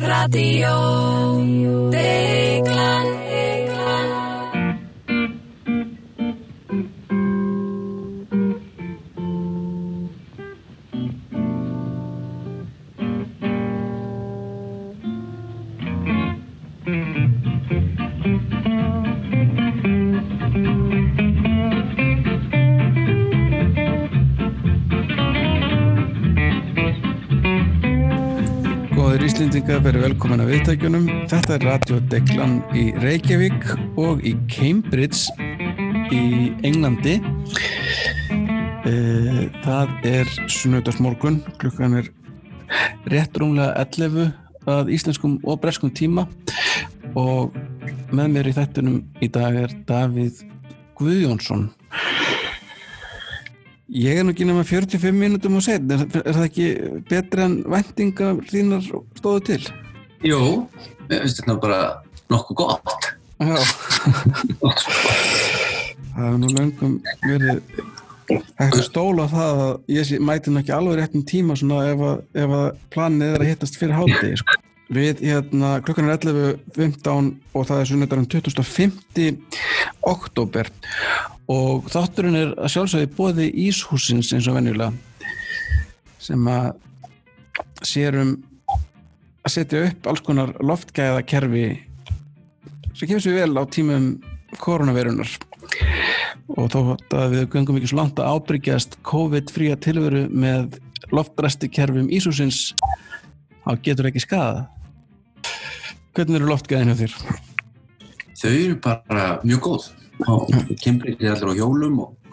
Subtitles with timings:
[0.00, 1.27] Radio
[31.58, 33.64] Er Radio Deklan í Reykjavík
[33.98, 35.32] og í Cambridge
[36.14, 37.16] í Englandi.
[38.86, 42.12] Eh, Það er sunnudagsmorgun, klukkan er
[43.10, 44.30] rétt rúmlega 11
[44.70, 46.28] að íslenskum og breskum tíma
[47.18, 47.56] og
[48.14, 50.44] með mér í þættunum í dag er Davíð
[51.00, 51.72] Guðjónsson.
[53.98, 56.70] Ég er nú ekki nema 45 mínútum og setn, er, er það ekki
[57.10, 59.62] betri en vendingar þínar stóðu til?
[60.26, 60.66] Jú,
[61.12, 61.80] ég finnst þetta bara
[62.32, 63.08] nokkuð gott.
[63.38, 63.54] Já,
[66.18, 67.60] það hefur nú löngum verið
[68.58, 72.56] að stóla það að ég mæti nú ekki alveg réttum tíma svona ef að, ef
[72.58, 74.58] að planið er að hittast fyrir hátegi sko.
[74.88, 79.36] Við, hérna, klukkan er 11.15 og það er sunnudagurinn 2050
[80.08, 80.70] oktober
[81.52, 84.90] og þátturinn er að sjálfsögði bóði Íshúsins eins og venjulega
[86.24, 86.72] sem að
[87.86, 88.32] sér um
[89.48, 91.66] að setja upp alls konar loftgæða kerfi
[92.94, 94.08] sem kemur sér vel á tímum
[94.60, 95.30] koronavirunar
[96.56, 96.80] og þó
[97.16, 100.78] að við göngum ekki svo langt að ábyrgjast COVID-fría tilveru með
[101.14, 102.74] loftræsti kerfum Íshúsins
[103.64, 104.66] þá getur ekki skada
[106.18, 107.12] Hvernig eru loftgæðin hjá þér?
[108.40, 109.84] Þau eru bara mjög góð.
[110.82, 112.32] Kembrið er allir á hjólum og,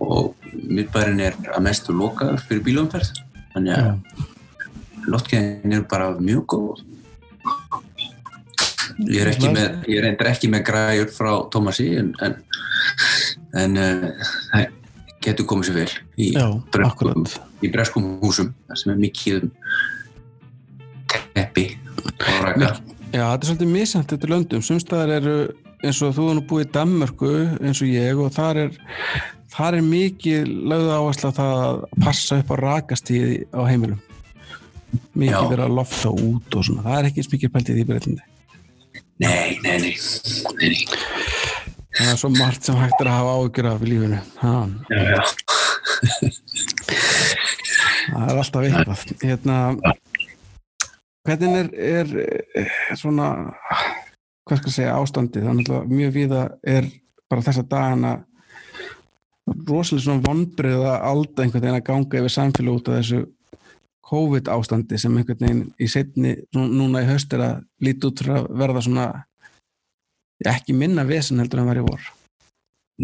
[0.00, 3.10] og miðbærin er að mestu lokaður fyrir bílumferð.
[3.52, 4.30] Þannig að
[5.12, 6.84] loftgæðin eru bara mjög góð.
[9.06, 12.34] Ég er, ekki með, ég er endur ekki með græjur frá Tómasi en, en,
[13.62, 14.08] en uh,
[14.50, 14.72] það
[15.22, 16.28] getur komið sér vel í,
[16.74, 17.26] breskum,
[17.62, 19.52] í breskum húsum sem er mikið um
[21.36, 21.66] teppi
[22.02, 22.74] og raka.
[23.08, 24.64] Já, þetta er svolítið misjant þetta löndum.
[24.64, 25.36] Sumstaðar eru
[25.86, 28.78] eins og þú er nú búið í Danmörku eins og ég og þar er,
[29.54, 34.00] þar er mikið lögð áhersla að passa upp á rakastíði á heimilum.
[35.18, 36.84] Mikið verið að lofta út og svona.
[36.86, 38.24] Það er ekki eins mikið pælt í því breytindi.
[39.18, 39.94] Nei, nei, nei,
[40.58, 40.82] nei, nei.
[41.98, 44.20] Það er svo margt sem hægt er að hafa ágjur af í lífinu.
[44.42, 44.52] Ha,
[44.92, 45.22] Já, já.
[48.12, 49.02] það er alltaf eitthvað.
[49.24, 49.56] Hérna,
[51.26, 52.14] hvernig er, er,
[52.62, 53.28] er svona,
[54.46, 54.94] hvað skal ég segja?
[54.94, 56.44] Það er náttúrulega mjög víða
[56.76, 56.88] er
[57.28, 58.14] bara þessa dagana
[59.68, 63.20] rosalega svona vonbrið að alda einhvern veginn að ganga yfir samfélag út af þessu
[64.08, 68.22] COVID ástandi sem einhvern veginn í setni, nú- núna í haust er að líti út
[68.22, 69.06] fyrir að verða svona
[70.48, 72.06] ekki minna vesen heldur en var í vor.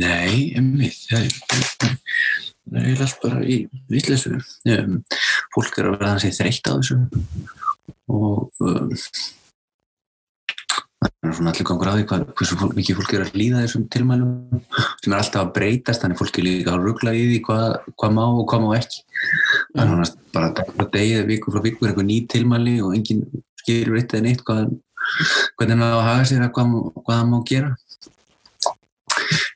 [0.00, 3.58] Nei, emmitt, það er, það er eiginlega allt bara í
[3.92, 4.38] vitleysu.
[4.72, 4.96] Um,
[5.54, 6.98] fólk er að verða hansi þreytt á þessu
[8.10, 8.90] og um,
[11.04, 13.62] það er svona allir gangur á því hvað, hversu fólk, mikið fólk er að líða
[13.64, 14.32] þessum tilmælum
[15.02, 17.66] sem er alltaf að breytast, þannig fólk er líka að ruggla í því hvað,
[18.00, 19.04] hvað má og hvað má ekki.
[19.74, 23.24] Það er nánast bara að degið viku frá viku er eitthvað ný tilmæli og enginn
[23.62, 24.74] skilur eitt eða neitt hvað,
[25.58, 26.76] hvernig maður á að haga sér að hvað,
[27.08, 27.72] það má gera.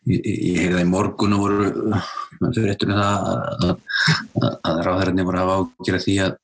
[0.09, 1.71] Ég, ég heyrði það í morgun og voru
[2.55, 6.37] fyrir eittur með það að, að, að ráðherrarnir voru að hafa ágjöra því að,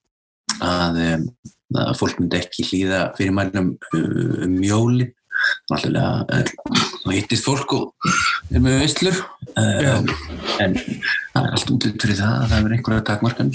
[0.69, 1.29] að, em,
[1.75, 3.75] að fólk myndi ekki hlýða fyrir mælum
[4.47, 5.13] um jólin.
[5.69, 6.43] Náttúrulega
[7.03, 8.11] þá hittist fólk og
[8.55, 9.17] er með veislur
[9.59, 10.07] um,
[10.63, 13.51] en það er allt útlut fyrir það að það er einhverja takmarkan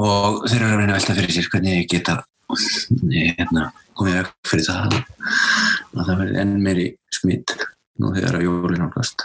[0.00, 2.16] og þeir eru að reyna að velta fyrir sér hvernig ég geta
[2.50, 7.54] hérna, komið veg fyrir það að það verði enn meiri smitt
[8.00, 9.24] nú þegar að jólin ákast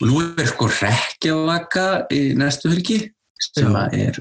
[0.00, 2.98] og nú er sko rekkjavaka í næstu helgi
[3.42, 4.18] sem er,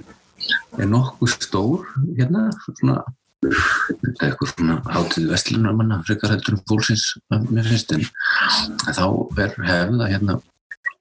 [0.79, 1.85] er nokkuð stór
[2.17, 2.97] hérna svona
[3.45, 8.05] þetta er eitthvað svona hátíð vestlunar manna frekar heldur um fólksins mér finnst en
[8.89, 9.05] þá
[9.45, 10.39] er hefð að hérna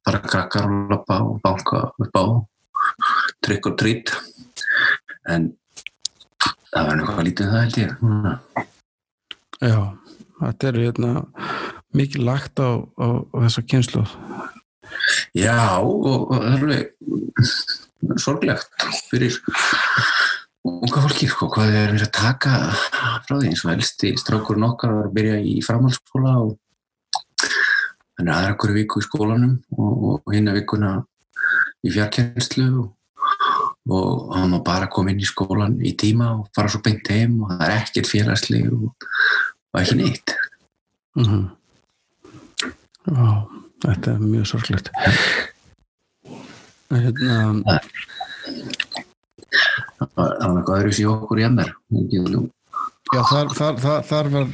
[0.05, 2.25] bara krakkar og lappa og banka upp á
[3.45, 4.13] trygg og trýtt
[5.33, 5.53] en
[6.75, 8.33] það verður eitthvað lítið um það held ég núna.
[9.63, 9.79] Já,
[10.41, 11.13] þetta er hérna,
[11.95, 14.03] mikið lagt á, á, á þessa kynslu.
[15.37, 19.39] Já, og, og það er alveg sorglegt fyrir
[20.65, 22.53] unga fólki, sko, hvað þið er verið að taka
[23.27, 26.55] frá því, eins og elsti strákurinn okkar var að byrja í framhaldsskóla og
[28.19, 30.93] hann er aðra hverju viku í skólanum og, og hinna vikuna
[31.85, 32.87] í fjarkjenslu og,
[33.93, 37.43] og hann má bara koma inn í skólan í tíma og fara svo beint heim
[37.45, 38.89] og það er ekkert félagsli og,
[39.75, 40.37] og ekki neitt.
[41.19, 41.45] Mm -hmm.
[43.05, 43.29] Vá,
[43.85, 44.91] þetta er mjög sorglegt.
[46.95, 47.39] Hérna
[50.05, 51.71] það var eitthvað öðru sér okkur í MR
[53.15, 54.47] Já, þar, þar, þar, þar var,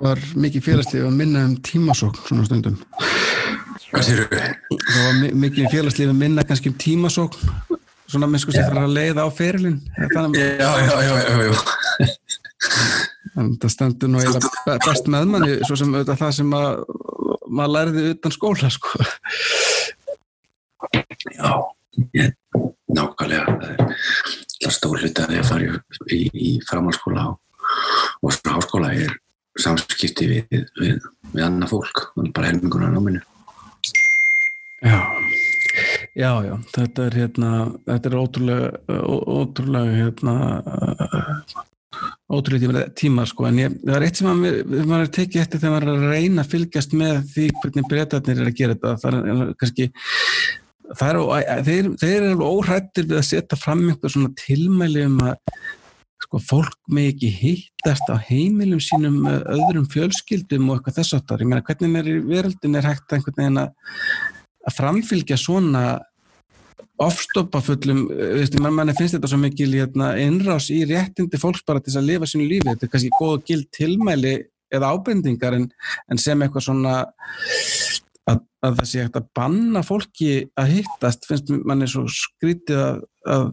[0.00, 2.76] var mikið félagslið að minna um tímasókn svona stundum.
[3.90, 4.36] Hvað sér þau?
[4.70, 7.50] Það var mi- mikið félagslið að minna kannski um tímasókn
[8.06, 9.80] svona með sko sem fyrir að leiða á ferilinn.
[9.98, 11.52] Já, já, já, já, já.
[13.34, 16.68] að það stendur nú be- best með manni svo sem auðvitað það sem að
[17.48, 19.06] maður læriði utan skóla sko.
[21.34, 21.50] Já,
[22.16, 22.34] ég,
[22.94, 23.94] nákvæmlega það er
[24.64, 25.76] er stór hluti að að fara
[26.14, 27.62] í, í, framhaldsskóla og,
[28.24, 29.12] og svo háskóla er
[29.60, 31.04] samskipti við, við,
[31.34, 32.02] við annað fólk,
[32.34, 33.20] bara helmingur á náminu.
[34.84, 34.98] Já,
[36.18, 37.52] já, já, þetta er hérna,
[37.86, 38.98] þetta er ótrúlega,
[39.38, 40.34] ótrúlega hérna,
[42.32, 45.74] ótrúlega tíma, sko, en ég, það er eitt sem við maður er tekið eftir þegar
[45.74, 49.16] maður er að reyna að fylgjast með því hvernig breytarnir er að gera þetta, það
[49.18, 49.88] er kannski,
[51.04, 55.58] er, þeir, þeir eru alveg óhrættir við að setja fram einhver svona tilmæli um að
[56.24, 61.50] sko, fólk með ekki hittast á heimilum sínum öðrum fjölskyldum og eitthvað þess áttar, ég
[61.50, 63.74] meina hvernig er veröldin er hægt að einhvern veginn að
[64.64, 65.84] að framfylgja svona
[67.02, 68.04] ofstoppa fullum
[68.62, 72.10] mann manni finnst þetta svo mikil hérna, innrás í réttindi fólks bara til þess að
[72.10, 74.34] lifa sínu lífi, þetta er kannski góð og gild tilmæli
[74.74, 75.66] eða ábendingar en,
[76.10, 76.94] en sem eitthvað svona
[78.30, 80.30] að, að það sé hægt að banna fólki
[80.60, 83.02] að hittast finnst manni svo skrítið að,
[83.34, 83.50] að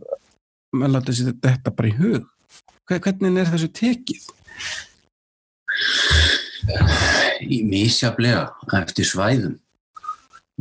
[0.78, 2.30] mann láta sér þetta bara í hug.
[2.88, 4.30] Hve- hvernig er þessu tekið?
[7.42, 9.58] í misjaflega eftir svæðum.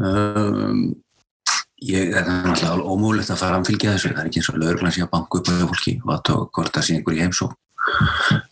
[0.00, 0.94] Um,
[1.80, 4.60] ég, þetta er náttúrulega ómúlegt að fara að fylgja þessu, það er ekki eins og
[4.60, 7.24] lögurglann sé að banka upp á fólki og að tóka hvort það sé einhver í
[7.24, 7.50] heimsó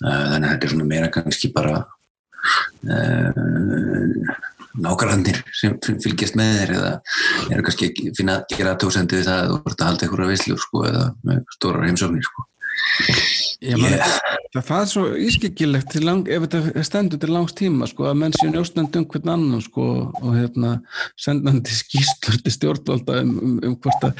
[0.01, 1.75] þannig að þetta er svona meira kannski bara
[2.89, 3.33] uh,
[4.79, 6.93] nákvæmlandir sem fylgjast með þér eða
[7.55, 10.33] eru kannski ekki finna að gera tósendi við það að þú vart að halda einhverja
[10.33, 11.05] veislu sko, eða
[11.57, 12.47] stórar heimsóknir sko.
[13.59, 14.19] Ég Yeah.
[14.55, 18.37] það, það er svo ískikilegt lang, ef þetta stendur til langs tíma sko, að menn
[18.37, 19.87] séu njóstnandi um hvern annan sko,
[20.23, 20.77] og hérna,
[21.19, 24.15] sendandi skýstlur til stjórnvalda um, um, um hvort að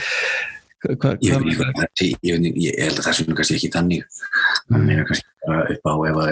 [0.85, 1.15] hva, hva,
[1.99, 4.19] Ég, ég, ég, held að það nú kannski ekki þannig.
[4.69, 5.27] Það meina kannski
[5.75, 6.29] upp á ef að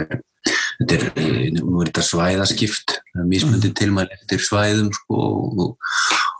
[0.77, 1.09] þetta er,
[1.57, 5.91] nú er þetta svæðaskipt er mismundi tilmæli eftir svæðum sko, og, og,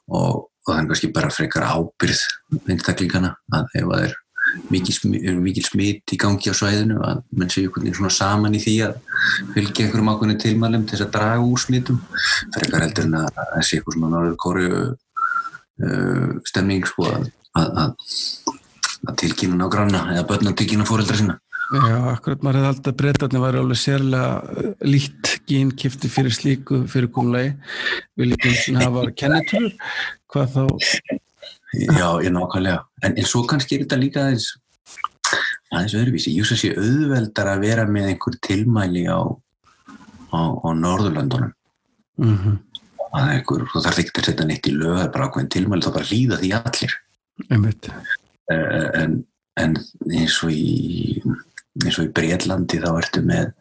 [0.07, 2.23] og, og það er kannski bara frekar ábyrð
[2.67, 4.17] einstaklingarna að ef að það er
[4.73, 8.61] mikil, smi- er mikil smit í gangi á svæðinu að menn séu svona saman í
[8.63, 8.99] því að
[9.55, 12.03] fylgja einhverjum ákveðinu tilmælum til þess að draga úr smitum.
[12.57, 17.83] Frekar heldur en að það sé eitthvað svona norður kóru uh, stemning sko að, að,
[17.83, 18.55] að
[19.07, 21.37] að tilkynna nágranna eða börn að tilkynna fóreldra sína.
[21.67, 27.57] Já, akkurat maður hefði alltaf breytatni væri alveg sérlega uh, lít gínkifti fyrir slíku fyrirkomulegi
[28.19, 29.75] vil ekki einu sinni hafa kennitölur
[30.31, 30.63] hvað þá
[31.85, 32.85] Já, ég nákvæmlega.
[33.05, 34.49] En, en svo kannski er þetta líka aðeins,
[35.73, 36.35] aðeins öðruvísi.
[36.37, 39.21] Ég svo sé auðveldar að vera með einhver tilmæli á,
[40.33, 41.53] á, á Norðurlöndunum.
[42.23, 42.59] mm -hmm,
[43.07, 45.53] Það er einhver, þú þarf ekki að setja neitt í lög, það er bara ákveðin
[45.55, 46.93] tilmæli, þá bara hlýða því allir.
[47.51, 47.91] einmitt
[48.51, 49.27] Eh, En,
[49.57, 49.77] en
[50.13, 51.23] eins og í,
[51.83, 53.53] í Breitlandi þá ertu með,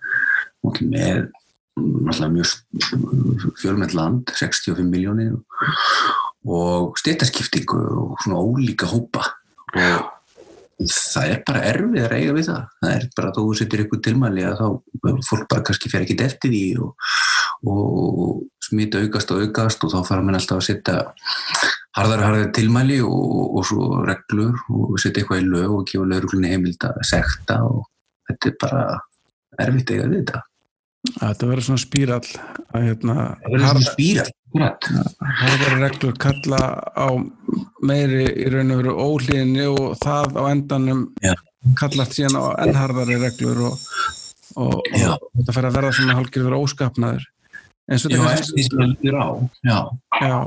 [0.82, 1.32] með
[1.76, 2.52] mjög
[3.60, 6.25] fjölmenn land, 65 miljónir og
[7.02, 9.24] styrtaskiptingu og svona ólíka hópa.
[9.76, 10.12] Og
[10.92, 12.68] það er bara erfið að eiga við það.
[12.82, 14.68] Það er bara að þú setur ykkur tilmæli að þá
[15.30, 17.10] fólk bara kannski fer ekki eftir því og,
[17.72, 20.98] og smita aukast og aukast og þá fara mann alltaf að setja
[21.96, 26.10] harðar og harðar tilmæli og, og svo reglur og setja eitthvað í lög og gefa
[26.12, 27.86] lögreglunni heimild að sekta og
[28.30, 28.84] þetta er bara
[29.66, 30.44] erfitt að eiga við þetta
[31.16, 32.30] Þetta verður svona spírall
[32.76, 33.16] að hérna
[34.56, 36.62] harðari reglur kalla
[36.96, 37.08] á
[37.86, 41.34] meiri í raun og veru óhlýðinni og það á endanum Já.
[41.80, 43.88] kallast síðan á ennharðari reglur og,
[44.56, 47.30] og, og þetta fer að verða svona hálfgerð vera óskapnaður
[47.92, 48.26] eins og þetta
[49.22, 49.30] á
[49.66, 50.38] Já,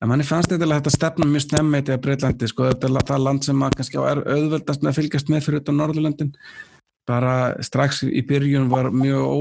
[0.00, 3.26] en manni fannst þetta að þetta stefna mjög snemmeiti að Breitlandi, sko, þetta er það
[3.28, 6.32] land sem að kannski á er auðveldast með að fylgjast með fyrir utan Norðurlöndin,
[7.08, 9.38] bara strax í byrjun var mjög ó,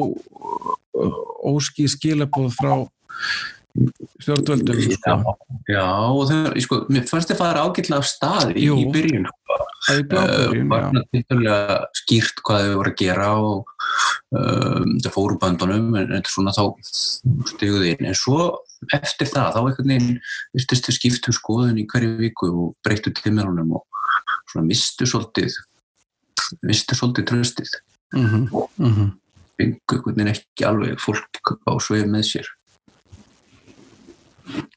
[1.54, 2.74] óský skilabóð frá
[4.22, 5.34] stjórnvöldum, sko,
[5.66, 10.04] Já, og það, sko, mér fannst þið fara ágætlega af stað í, í byrjun að
[10.12, 13.74] var já, náttúrulega skýrt hvað þau voru að gera og
[14.38, 16.64] um, það fóru böndunum en þetta svona þá
[17.50, 18.08] stiguði inn.
[18.12, 18.46] En svo
[18.94, 20.22] eftir það þá einhvern veginn
[20.54, 23.88] virtist þau skiptum skoðun í hverju viku og breyttu tímjörunum og
[24.52, 25.58] svona mistu svolítið
[26.62, 27.72] mistu svolítið tröstið
[28.16, 28.68] mm -hmm.
[28.78, 29.12] Mm -hmm.
[29.58, 32.48] fengu veginn ekki alveg fólk á sveið með sér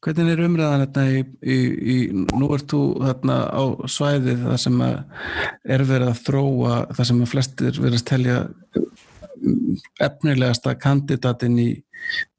[0.01, 1.57] Hvernig er umræðan þetta í, í,
[1.95, 1.97] í
[2.39, 4.83] nú ert þú þarna á svæðið það sem
[5.65, 8.37] er verið að þróa það sem að flestir verið að telja
[10.01, 11.71] efnilegasta kandidatin í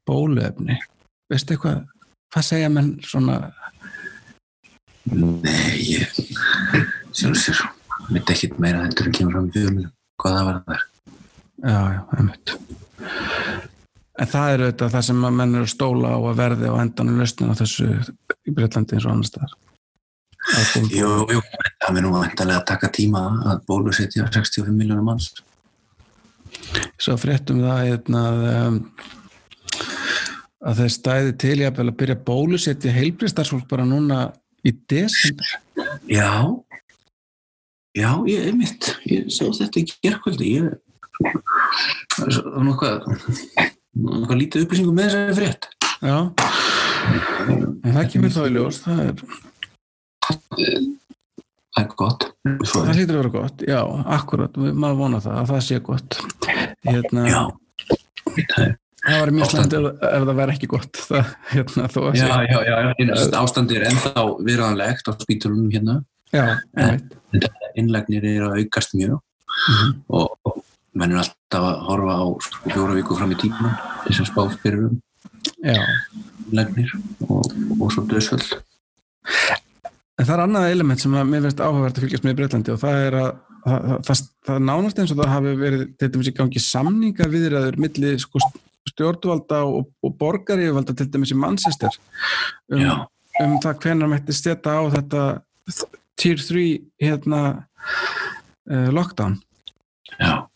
[0.08, 0.78] bóluefni
[1.28, 1.84] veistu eitthvað,
[2.32, 3.52] hvað segja menn svona
[5.08, 6.08] Nei, ég
[7.12, 7.77] sjálf
[8.14, 9.90] mitt ekkit meira heldur en kemur fram í fjölunum,
[10.22, 10.86] hvað það var það
[11.58, 12.54] Já, já, einmitt
[14.18, 17.20] En það er auðvitað það sem að menn eru stóla á að verði á endanum
[17.22, 17.86] lausnin á þessu
[18.48, 19.52] í Breitlandi eins og annars staðar.
[20.90, 21.42] Jú, jú,
[21.84, 23.22] það er nú endalega að taka tíma
[23.52, 25.30] að bólusetja 65 miljónum manns.
[26.98, 28.80] Svo fréttum það hérna, að,
[30.66, 34.24] að þeir stæði til í að byrja bólusetja heilbristarsfólk bara núna
[34.66, 35.54] í desember.
[36.10, 36.42] Já,
[37.96, 38.92] já, ég er mitt.
[39.08, 40.52] Ég sá þetta ekki gerðkvöldi.
[40.58, 40.64] Ég
[42.24, 45.70] er nokkað eitthvað lítið upplýsingum með þessari frétt.
[45.98, 46.18] Já,
[47.48, 49.22] en það kemur þá í ljós það er
[51.74, 52.26] það er gott.
[52.62, 53.80] Svo það hlýtur að vera gott, já,
[54.18, 56.20] akkurat maður vona það, að það sé gott.
[56.86, 57.40] Hérna Já,
[58.54, 58.76] það
[59.08, 60.98] Það var mjög slæmt ef, ef það verði ekki gott.
[61.08, 65.94] Það, hérna, þó að já, já, já, já, ástandir er ennþá viðræðanlegt á spíturunum hérna
[66.34, 67.00] Já, en
[67.78, 69.20] innlegnir er að aukast mjög.
[69.48, 69.94] Mm -hmm.
[70.08, 70.64] og
[70.98, 73.74] menn er alltaf að horfa á sko, fjóra viku fram í tíma
[74.06, 74.96] þess að spá fyrir um
[76.54, 76.94] legnir
[77.26, 78.46] og, og svo döðsvöld
[80.18, 82.72] En það er annað element sem að mér finnst áhugavert að fylgjast með í Breitlandi
[82.74, 83.28] og það er að
[83.64, 87.78] það, það, það nánast eins og það hafi verið til dæmis í gangi samninga viðræður
[87.84, 88.42] millir sko,
[88.90, 92.00] stjórnvalda og, og borgarívalda til dæmis í Manchester
[92.72, 93.04] um,
[93.44, 95.22] um það hvenar mætti steta á þetta
[96.18, 96.64] tier 3
[97.02, 97.42] hérna
[98.70, 99.38] uh, lockdown.
[100.18, 100.48] Já.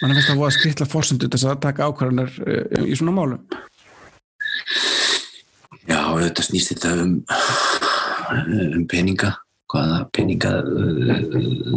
[0.00, 3.42] Mann finnst það að voða skrittla fórsundu þess að taka ákvarðanar eh, í svona málum.
[5.84, 7.14] Já, þetta snýst þetta um,
[8.80, 9.34] um peninga
[9.70, 10.52] hvaða peninga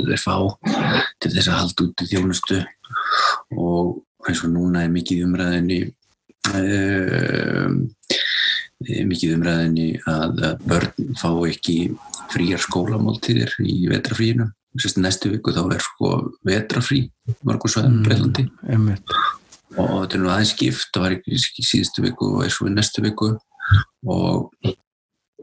[0.08, 0.36] þeir fá
[1.20, 2.60] til þess að halda út í þjónustu.
[3.58, 5.80] Og eins og núna er mikið umræðinni
[6.54, 7.80] um,
[8.84, 11.77] mikið umræðinni að börn fá ekki
[12.34, 14.51] fríar skólamáltíðir í vetrafríinu
[15.01, 16.10] næstu viku þá er sko
[16.46, 17.07] vetrafrí
[17.41, 18.43] mörgum sveðum mm, Breitlandi
[19.77, 23.03] og þetta er nú aðeins skipt það var ekki síðustu viku og er svo næstu
[23.05, 23.31] viku.
[24.07, 24.51] Og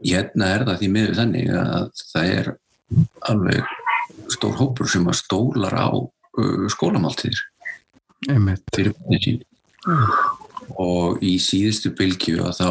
[0.03, 2.51] hérna er það því miður þannig að það er
[3.29, 3.73] alveg
[4.35, 7.43] stór hópur sem að stólar á uh, skólamáltíðir.
[8.25, 9.43] Fyrir börnir sín.
[9.85, 10.05] Mm.
[10.81, 12.69] og í síðustu bylgju að þá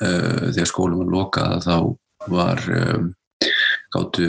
[0.00, 1.76] uh, þegar skólum var lokað þá
[2.28, 3.10] var um,
[3.94, 4.28] gáttu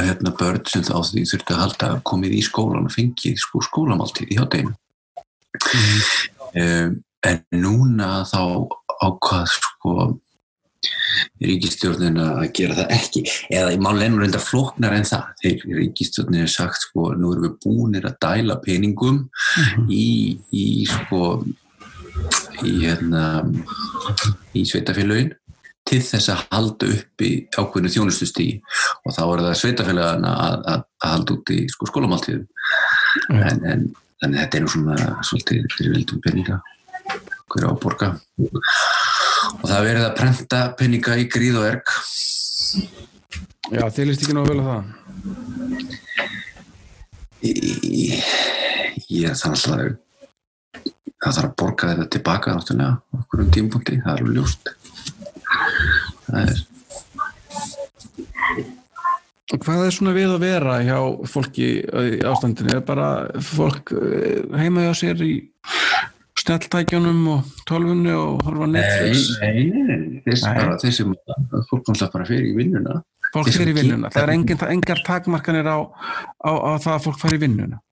[0.00, 4.32] hérna börn sem þá því þurftu að halda komið í skólan og fengið sko skólamáltíð
[4.32, 6.04] í hátteginu mm.
[6.62, 8.42] um, en núna þá
[9.02, 9.96] ákvað sko
[11.42, 13.22] ríkistjórnin að gera það ekki
[13.54, 17.58] eða í málenur enda floknar en það þegar ríkistjórnin er sagt sko nú erum við
[17.66, 19.90] búinir að dæla peningum mm.
[19.92, 20.08] í,
[20.50, 21.42] í sko
[22.68, 23.22] í hérna
[24.56, 25.32] í sveitafélagin
[25.88, 28.48] til þess að halda upp í ákveðinu þjónustustí
[29.02, 32.46] og þá er það sveitafélagana að, að, að halda út í sko, skólamáltíðum.
[33.28, 33.42] Mm.
[33.42, 33.82] en, en
[34.22, 36.60] þannig þetta er nú svona svolítið fyrir vildum peninga
[37.52, 38.08] hverja á borga.
[38.38, 41.96] Og það verið að prenta peninga í gríð og erg.
[43.72, 44.84] Já, þið líst ekki náðu vel að það?
[49.12, 49.98] Ég þannig að
[51.22, 54.72] það þarf að borga þetta tilbaka náttúrulega okkur um tímpunkti, það er alveg ljóst
[56.28, 56.62] það er
[59.52, 60.98] Hvað er svona við að vera hjá
[61.28, 62.72] fólki í ástandinu?
[62.72, 63.08] Er bara
[63.44, 65.34] fólk eh, heimaði á sér í
[66.40, 69.26] snjalltækjunum og tólfunni og horfa Netflix?
[69.42, 71.12] Nei, nei, nei, þess bara þessum
[71.68, 72.96] fólk náttúrulega bara fyrir í vinnuna.
[73.34, 77.20] Fólk fyrir í vinnuna, það er engin, engar takmarkanir á, á, á það að fólk
[77.20, 77.82] fari í vinnuna.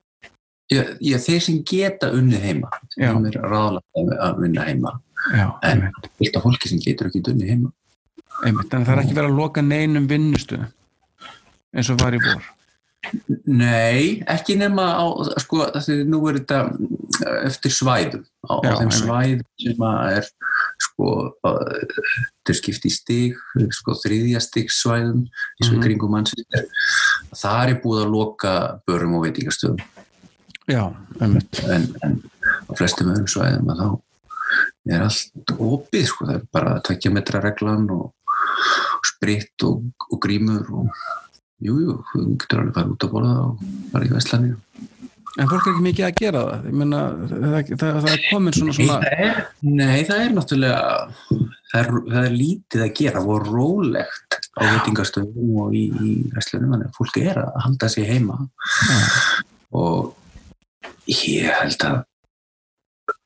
[0.70, 4.92] Já, já, þeir sem geta unnið heima, sem er ráðlega að unna heima,
[5.34, 5.88] já, en
[6.20, 7.72] þetta fólki sem getur ekki unnið heima.
[8.46, 10.60] Einmitt, en það er ekki verið að loka neinum vinnustu
[11.74, 12.46] eins og var í vor?
[13.48, 15.04] Nei, ekki nema á,
[15.42, 15.64] sko,
[16.06, 16.60] nú er þetta
[17.48, 18.24] eftir svæðum.
[18.46, 20.28] Á, á þeim svæðum sem er
[20.80, 21.08] sko,
[21.42, 23.38] þetta er skipt í stig
[23.76, 25.84] sko, þriðja stig svæðum eins og mm.
[25.84, 26.68] kringum mannsveitir
[27.34, 28.54] það er búið að loka
[28.88, 29.82] börum og veitingastöðum
[30.70, 30.84] Já,
[31.18, 31.60] einmitt.
[31.66, 32.16] En, en
[32.70, 33.88] á flestum öðrum svæðum að þá
[34.90, 38.12] er allt opið, sko, það er bara að tvekja metra reglan og
[39.06, 41.02] spritt og, og grímur og
[41.60, 44.88] jújú, jú, þú getur alveg farið út að borða og farið í Vestlandir
[45.38, 46.64] En fólk er ekki mikið að gera það.
[46.66, 47.00] Ég meina,
[47.30, 49.36] það, það, það er komin svona svona Nei, það er,
[49.78, 50.80] nei, það er náttúrulega
[51.70, 56.74] það er, það er lítið að gera og rólegt á veitingastöðum og í, í Vestlunum,
[56.74, 58.40] þannig að fólk er að halda sig heima.
[59.78, 60.10] Og
[61.10, 61.98] ég held að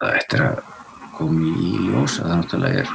[0.00, 0.62] það eftir að
[1.18, 2.92] koma í ljós að það náttúrulega er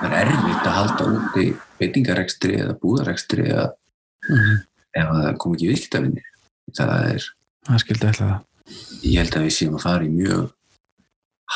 [0.00, 1.44] það er erfitt að halda úti
[1.80, 3.68] veitingarekstri eða búðarekstri eða
[4.30, 4.56] Mhm.
[5.00, 6.22] ef það kom ekki viðskiptavinni
[6.76, 7.22] það er,
[7.66, 8.40] það skildi ætla það.
[9.02, 10.50] ég held að við séum að fara í mjög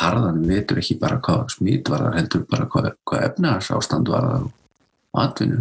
[0.00, 5.20] harðan vetur ekki bara hvað smít varðar heldur bara hvað, hvað efnars ástand varðar og
[5.22, 5.60] atvinnu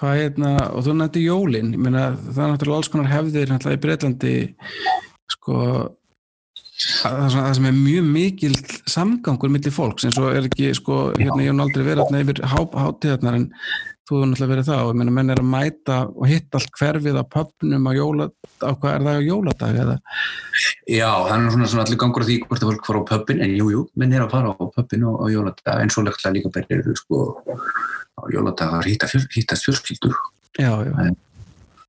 [0.00, 3.76] Hvað hérna, og þú nefndi jólin, ég meina það er náttúrulega alls konar hefðir náttúrulega
[3.76, 4.36] í Breitlandi
[5.34, 8.54] sko að það, það sem er mjög mikil
[8.88, 13.38] samgangur millir fólks eins og er ekki sko, hérna ég hef aldrei verið yfir hátíðarnar
[13.42, 13.46] en
[14.10, 17.20] þú hefur náttúrulega verið það ég meina menn er að mæta og hitta allt hverfið
[17.20, 18.28] á pöpnum á jóla,
[18.64, 19.96] á hvað er það á jóladag eða?
[20.90, 23.54] Já, það er svona, svona allir gangur því hvort að fólk fara á pöppin en
[23.54, 26.54] jújú, jú, menn er að fara á pöppin og á jóladag en svo lögtlega líka
[26.56, 27.22] berið sko,
[28.20, 30.14] á jóladag að hitta fjör, hittast fjölskyldur
[30.60, 30.92] Já, já.
[31.06, 31.18] En-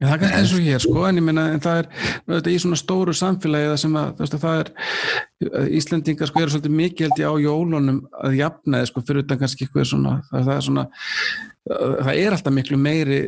[0.02, 1.88] Já, það er kannski eins og hér, sko, en ég meina, en það er,
[2.26, 4.72] þetta, í svona stóru samfélagi sem að, þú veist, að það er,
[5.78, 9.68] Íslendingar, sko, eru svolítið mikið held ég á jólunum að jafnaði, sko, fyrir utan kannski
[9.68, 10.86] eitthvað svona, það, það er svona,
[12.08, 13.20] það er alltaf miklu meiri,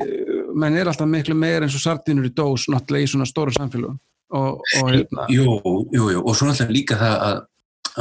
[0.64, 4.00] menn er alltaf miklu meiri eins og sardínur í dós, náttúrulega í svona stóru samfélagum
[4.34, 5.46] og, og hérna, Jú,
[5.94, 7.38] jú, jú, og svo náttúrulega líka það að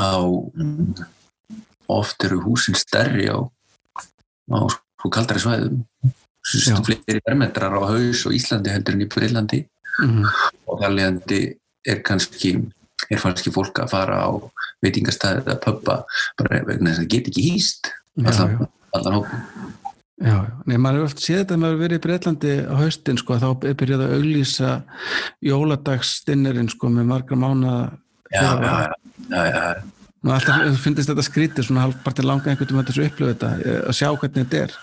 [0.01, 0.13] á
[1.93, 3.37] oft eru húsin stærri á,
[4.49, 4.59] á
[5.03, 5.83] sko kaldari svæðum.
[6.43, 6.75] Já.
[6.83, 9.61] fleiri vermetrar á haus og Íslandi heldur en í Breilandi
[10.03, 10.25] mm,
[10.67, 11.39] og þar leðandi
[11.87, 12.57] er kannski
[13.07, 14.31] er kannski fólk að fara á
[14.83, 16.01] veitingastæði eða pubba
[16.41, 17.93] bara vegna þess að það get ekki hýst
[18.27, 19.47] allan, allan hópin
[20.23, 23.19] Já, nei, maður hefur oft séð þetta að maður hefur verið í Breitlandi á haustin,
[23.19, 24.75] sko, þá er byrjað að auglýsa
[25.43, 27.81] jóladagsstinnirinn, sko, með margra mánuða
[28.31, 28.93] já, já, já,
[29.33, 29.65] já, já,
[30.31, 34.09] alltaf finnst þetta skrítið svona halvpartir langa einhvern veginn þessu upplöfu þetta eh, að sjá
[34.13, 34.75] hvernig þetta er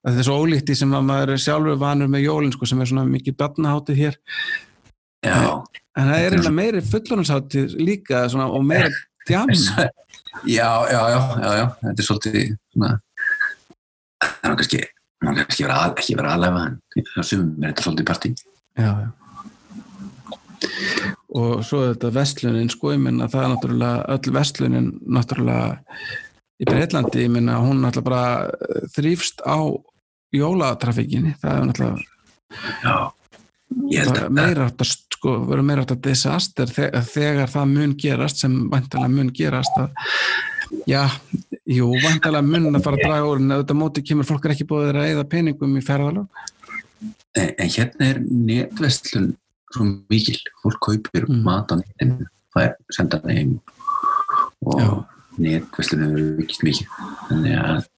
[0.00, 2.68] að þetta er svo ólíkt í sem að maður er sjálfur vanur með jólin sko
[2.68, 4.18] sem er svona mikið barnaháttið hér
[5.24, 5.36] já.
[5.96, 8.90] en það er eiginlega meiri fullorðansháttið líka svona, og meira
[9.28, 12.38] djam já, já, já, já, já, þetta er svolítið
[12.74, 12.92] svona,
[14.24, 14.82] það er kannski
[15.20, 16.76] maður kannski vera að, ekki vera aðlæfa en
[17.24, 18.34] sumum er þetta svolítið partí
[18.80, 19.08] já, já.
[21.36, 25.78] Og svo er þetta vestlunin sko, ég minna það er náttúrulega öll vestlunin náttúrulega
[26.60, 29.58] í Breitlandi, ég minna hún náttúrulega bara eh, þrýfst á
[30.34, 31.98] jólatrafikinni, það er náttúrulega
[32.82, 38.42] já, meira átt að sko, verður meira átt að disaster þegar, þegar það mun gerast
[38.42, 39.90] sem vantalega mun gerast að
[40.90, 41.04] já,
[41.70, 44.96] jú, vantalega mun að fara að draga úr en auðvitað móti kemur fólk ekki búið
[44.96, 46.42] að eða peningum í ferðalög.
[47.38, 49.30] En, hérna er netverslun
[49.74, 51.42] svo mikil, fólk kaupir Mm.
[51.44, 53.60] mat á netinu, fær senda það heim.
[54.66, 55.06] Og Já.
[55.38, 56.86] netverslun hefur vikist mikið.
[57.28, 57.88] Þannig að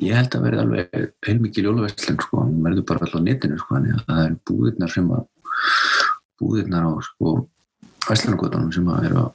[0.00, 3.74] ég held að verði alveg heilmikið jólaverslun sko, hún verður bara alltaf á netinu sko,
[3.74, 5.26] þannig að það er búðirnar sem að
[6.40, 7.48] búðirnar á sko
[8.08, 9.32] verslunarkvotunum sem að eru að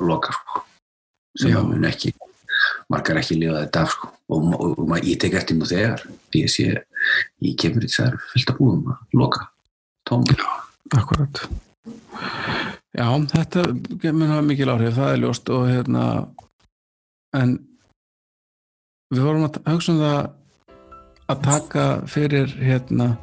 [0.00, 0.62] loka sko,
[1.36, 1.58] sem Já.
[1.60, 2.14] að mun ekki
[2.90, 4.10] margar ekki lifa þetta af sko.
[4.32, 6.00] Og, og, og, og ég tek eftir nú þegar
[6.32, 6.68] því að sé
[7.44, 9.42] í Cambridge það er fullt af búðum að loka
[10.08, 10.24] tóm
[10.94, 11.40] Akkurat.
[12.94, 13.62] Já, þetta
[14.12, 16.02] mun hafa mikil áhrif, það er ljóst og hérna
[17.34, 17.56] en
[19.10, 20.20] við vorum að hugsa um það
[21.32, 23.14] að taka fyrir hérna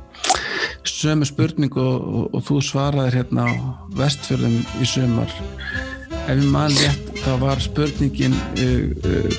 [0.88, 3.54] sömu spurning og, og, og þú svaraðir hérna á
[4.00, 5.36] vestfjörðum í sömar
[6.26, 9.32] ef ég man rétt þá var spurningin uh, uh,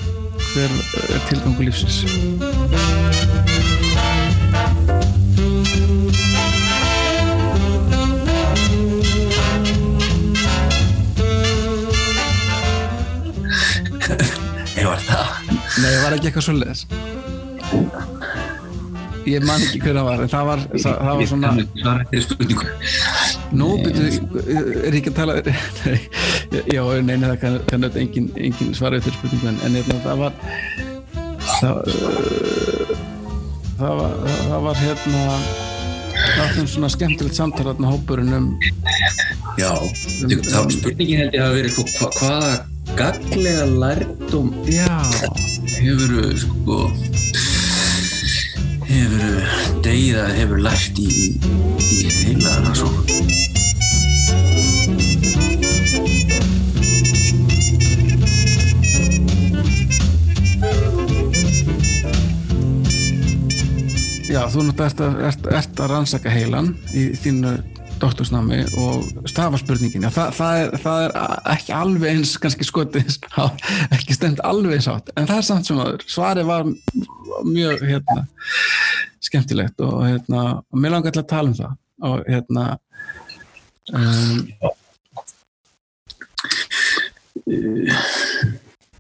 [0.53, 0.79] hver
[1.11, 2.03] er tilgangu lífsins
[15.81, 16.83] Nei, það var ekki eitthvað svo leðis
[19.23, 22.01] Ég man ekki hver það var en það var, það, það var svona það er
[22.11, 22.67] þetta spurningu.
[23.55, 24.41] Nú, byrju,
[24.83, 26.01] er ekki að tala nei,
[26.75, 30.25] Já, nei, nei, það kann, kann engin, engin svara eftir spurningu en, en hérna, það
[30.25, 30.33] var
[31.53, 31.77] það,
[33.79, 35.23] það var það var hérna
[36.33, 38.53] var svona skemmtilegt samtal hérna hópurinn um
[39.61, 39.71] já,
[40.51, 42.53] það spurningin held ég að vera hva, hvaða
[42.97, 46.79] gaglega lærdum hefur sko,
[48.89, 49.51] hefur
[49.85, 51.09] degið að hefur lært í,
[51.81, 53.03] í heila rannsókn?
[64.33, 67.51] Já, þú náttúrulega ert að, ert, ert að rannsaka heilan í þínu
[68.03, 71.13] doktorsnámi og stafarspurningin, það, það, það er
[71.55, 73.17] ekki alveg eins kannski skotið
[73.97, 76.67] ekki stemt alveg eins átt en það er samt sem að svari var
[77.47, 78.27] mjög hérna,
[79.23, 81.75] skemmtilegt og hérna, og mér langar til að tala um það.
[82.03, 82.65] Og hérna
[83.95, 84.39] um,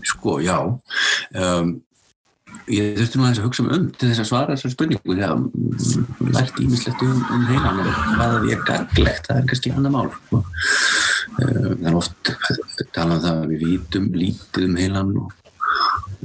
[0.03, 1.73] Sko, já um,
[2.70, 6.61] ég þurfti nú að hugsa um til þess að svara þessar spurningu því að lært
[6.62, 10.42] ímislegt um, um heilan og hvað er gaglegt, það er kannski annar mál sko.
[11.38, 12.33] það er oft
[12.94, 15.33] talað um það að við vítum lítið um heilan og,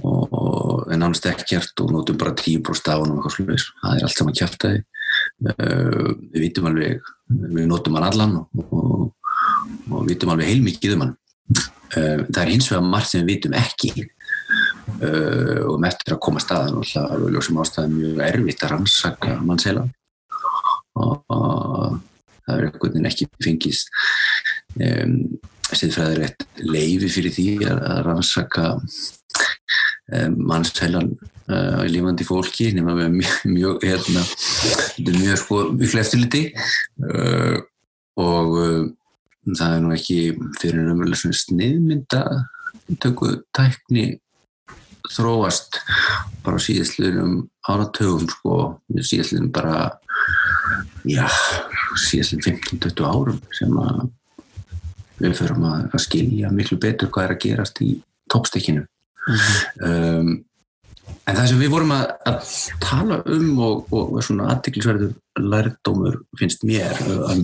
[0.06, 3.95] og en annars ekkert og notum bara tíu bróst af hann og eitthvað sluðis, það
[3.95, 4.84] er allt saman kæftæði
[6.34, 9.08] við vítum alveg við notum hann allan og, og,
[9.89, 11.17] og vítum alveg heilmikið um hann.
[11.95, 14.08] Það er hins vegar margt sem við vítum ekki
[15.02, 18.73] uh, og með eftir að koma staðan og það er ljósum ástæðan mjög erfitt að
[18.73, 19.86] rannsaka mannsheila.
[20.97, 22.00] Og, og
[22.47, 23.91] það er einhvern veginn ekki fengist
[24.82, 25.15] um,
[25.76, 31.12] siðfræðilegt leifi fyrir því að, rannsaka um, mannsheilan
[31.52, 33.17] uh, í lífandi fólki nema við
[33.52, 34.23] mjög, hérna,
[35.10, 36.45] mjög sko mjög eftirliti.
[37.04, 37.60] Uh,
[38.17, 38.86] og uh,
[39.54, 40.21] það er nú ekki
[40.62, 42.23] fyrir náttúrulega svona sniðmynda
[43.04, 44.15] tökku tækni
[45.13, 45.80] þróast
[46.46, 48.58] bara síðastliðnum áratögum sko,
[48.96, 49.78] síðastliðnum bara
[51.08, 51.26] já,
[52.08, 54.04] síðastliðnum 15-20 árum sem að
[55.17, 57.93] við förum að, að skilja miklu betur hvað er að gerast í
[58.32, 59.88] toppstekkinu mm -hmm.
[59.88, 60.30] um,
[61.28, 66.63] en það sem við vorum að, að tala um og, og svona aðtiklisverður lærdómur finnst
[66.67, 67.43] mér um,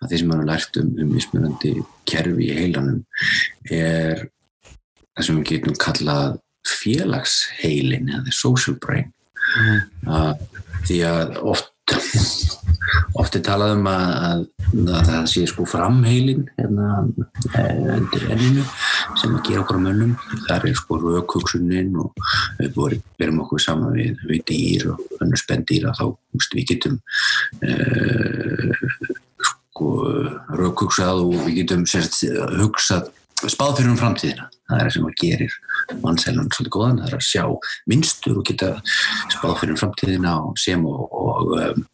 [0.00, 1.74] að þeir sem hafa lært um, um mismunandi
[2.08, 3.02] kerfi í heilanum
[3.70, 4.26] er
[5.14, 6.38] það sem við getum kallað
[6.70, 9.10] félagsheilin eða social brain.
[9.50, 9.78] Mm.
[10.06, 10.34] uh,
[10.86, 11.70] því að oft
[13.18, 14.42] oft er talað um að, að,
[14.94, 16.88] að það sé sko framheilin hérna
[17.96, 18.64] undir enninu
[19.18, 20.14] sem að gera okkur á mönnum.
[20.46, 22.24] Þar er sko raukugsunin og
[22.60, 27.00] við verum okkur saman við, við dýr og önnur spendýra þá veist, við getum
[27.66, 28.70] uh,
[29.50, 29.90] sko
[30.60, 32.22] raukugsað og við getum sérst
[32.60, 33.10] hugsað
[33.48, 35.56] spáð fyrir um framtíðina það er það sem að gerir
[36.04, 37.44] mannsælun svolítið góðan, það er að sjá
[37.92, 38.70] minnstur og geta
[39.34, 41.88] spáð fyrir framtíðina og sem og, og um,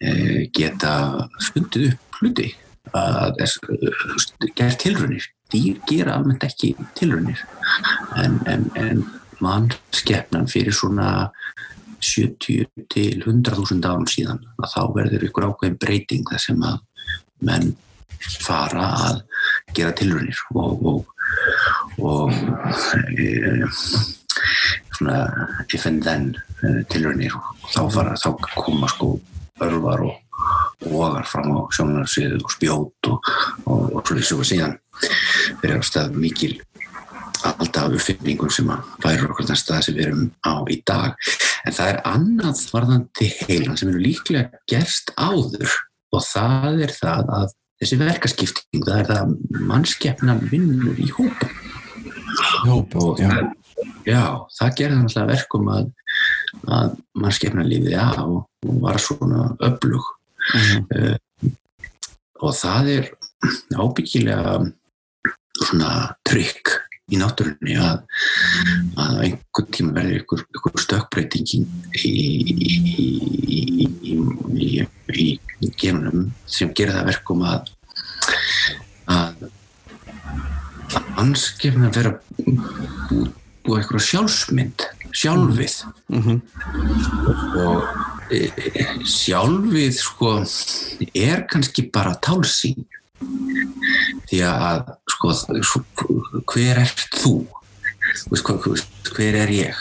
[0.00, 0.12] e,
[0.54, 0.94] geta
[1.50, 2.52] fundið upp hluti.
[2.96, 3.42] Að
[4.56, 7.40] gera tilrunir dýr gera almennt ekki tilrunir
[8.20, 9.02] en, en, en
[9.44, 11.28] mannskeppnan fyrir svona
[12.04, 16.80] 70 til 100.000 árum síðan að þá verður ykkur ákveðin breyting þar sem að
[17.48, 17.72] menn
[18.42, 19.22] fara að
[19.76, 21.14] gera tilrunir og, og,
[21.98, 22.32] og
[23.18, 23.66] e,
[24.96, 25.18] svona
[25.74, 26.30] if and then
[26.90, 29.16] tilrunir og þá, fara, þá koma sko
[29.64, 30.16] örvar og
[30.86, 33.30] ogar fram á sjónarsviðu og spjót og,
[33.66, 34.78] og svo síðan
[35.60, 36.54] fyrir ástæð mikil
[37.46, 41.28] alltaf uppfinningum sem að færa okkur þann stað sem við erum á í dag.
[41.66, 45.70] En það er annað varðandi heilan sem eru líklega gerst áður.
[46.14, 49.34] Og það er það að þessi verkaskipting, það er það
[49.70, 51.50] mannskeppna vinnur í hópa
[52.66, 53.30] Hópa, já.
[54.08, 54.22] Já,
[54.56, 55.88] það gerði náttúrulega verkum að,
[56.74, 58.46] að mannskeppna lífið á og
[58.82, 60.04] var svona öflug.
[60.48, 60.82] Mm -hmm.
[60.96, 61.16] uh,
[62.40, 63.10] og það er
[63.76, 64.54] ábyggilega
[65.58, 65.90] svona
[66.24, 66.72] trygg
[67.12, 68.02] í náttúrunni að,
[68.96, 71.58] að einhvern tíma verður ykkur, ykkur stökkbreyting í,
[71.94, 72.08] í,
[74.08, 75.26] í, í
[75.80, 77.72] genunum sem gerir það verkum að
[79.08, 79.48] að
[81.20, 84.86] anskipna vera búið eitthvað sjálfsmynd
[85.18, 85.74] sjálfið
[86.12, 86.38] mm -hmm.
[87.64, 90.32] og e, e, sjálfið sko
[91.14, 92.84] er kannski bara tálsýn
[94.28, 95.32] því að sko,
[96.52, 97.34] hver ert þú
[99.14, 99.76] hver er ég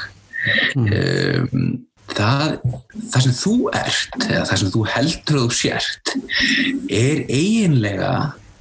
[0.76, 0.88] mm.
[0.88, 2.58] um, það,
[3.12, 6.14] það sem þú ert eða það sem þú heldur að þú sért
[6.88, 8.14] er eiginlega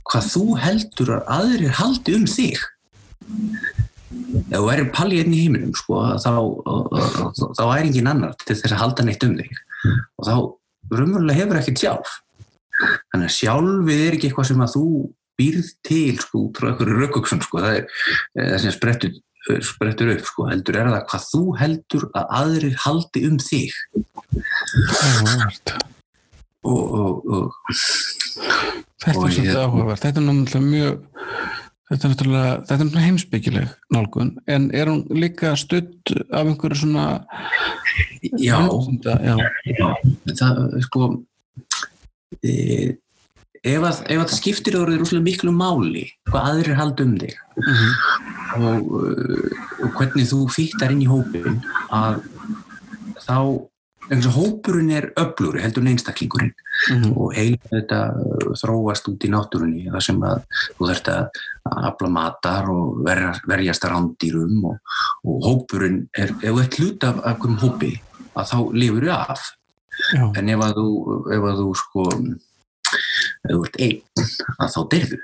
[0.07, 2.61] hvað þú heldur að aðrir haldi um þig.
[4.47, 6.31] Ef þú erir palli einn í heiminum sko, þá,
[7.59, 9.59] þá er engin annar til þess að halda neitt um þig.
[10.21, 10.35] Og þá
[10.95, 12.19] raunverulega hefur ekki sjálf.
[12.77, 14.87] Þannig að sjálfið er ekki eitthvað sem að þú
[15.37, 17.61] býrð til sko frá einhverju röggugsun sko.
[17.65, 19.17] Það er eh, það sem sprettur,
[19.67, 23.77] sprettur upp sko heldur er það hvað þú heldur að aðrir haldi um þig.
[26.67, 27.53] Og,
[28.97, 30.03] Þetta er svolítið áhugavert.
[30.03, 31.05] Þetta er náttúrulega mjög
[31.87, 37.05] Þetta er náttúrulega, er heimsbyggileg nálgun, en er hún líka stutt af einhverju svona
[38.43, 38.59] Já,
[39.23, 39.37] já.
[39.71, 39.87] já,
[40.35, 41.07] það, sko
[42.43, 42.97] e,
[43.65, 47.35] ef að, ef að það skiptir orðið rúslega miklu máli hvað aðrir halda um þig
[47.57, 47.89] Mhm.
[48.57, 52.21] og, uh, og hvernig þú fýttar inn í hópin að
[53.27, 53.39] þá
[54.07, 56.53] eins og hópurinn er öflur heldur en einstaklingurinn
[56.93, 57.13] Mhm.
[57.17, 60.43] og heila þetta uh, þróast út í náttúrunni þar sem að
[60.79, 61.29] þú þurft að
[61.91, 64.77] afla matar og verja, verjast rándýrum og,
[65.25, 67.95] og hópurinn er, ef þú ert hlut af einhverjum hópi
[68.37, 69.53] að þá lifur þau af
[70.13, 70.89] Já, en ef að þú,
[71.33, 72.03] ef að þú sko
[73.47, 74.29] ef þú ert einn
[74.61, 75.23] að þá derðu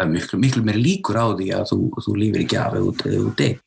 [0.00, 2.86] það er miklu, miklu meir líkur á því að þú, þú lífir ekki af ef
[2.86, 3.58] þú- þú deyr.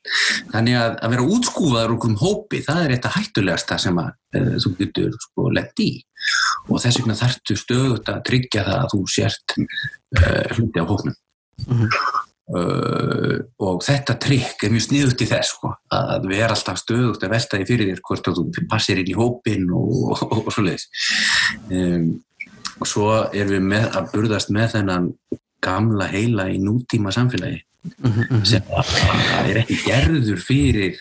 [0.50, 4.42] Þannig að, að vera útskúfaður úr einhverjum hópi, það er þetta hættulegasta sem að, e,
[4.64, 5.90] þú getur sko lett í
[6.64, 10.22] og þess vegna þarftu stöðut að tryggja það að þú sért e,
[10.56, 11.18] hluti á hóknum.
[11.68, 11.88] Mhm.
[12.44, 17.32] Uh, og þetta trikk er mjög sniðut í þess sko, að vera alltaf stöðugt að
[17.32, 20.66] velta því fyrir þér hvort að þú passir inn í hópin og, og, og svo
[20.66, 20.84] leiðis
[21.72, 22.10] um,
[22.80, 25.12] og svo erum við með, að burðast með þennan
[25.64, 28.40] gamla heila í nútíma samfélagi Mhm.
[28.48, 28.92] sem að,
[29.36, 30.94] að er ekki gerður fyrir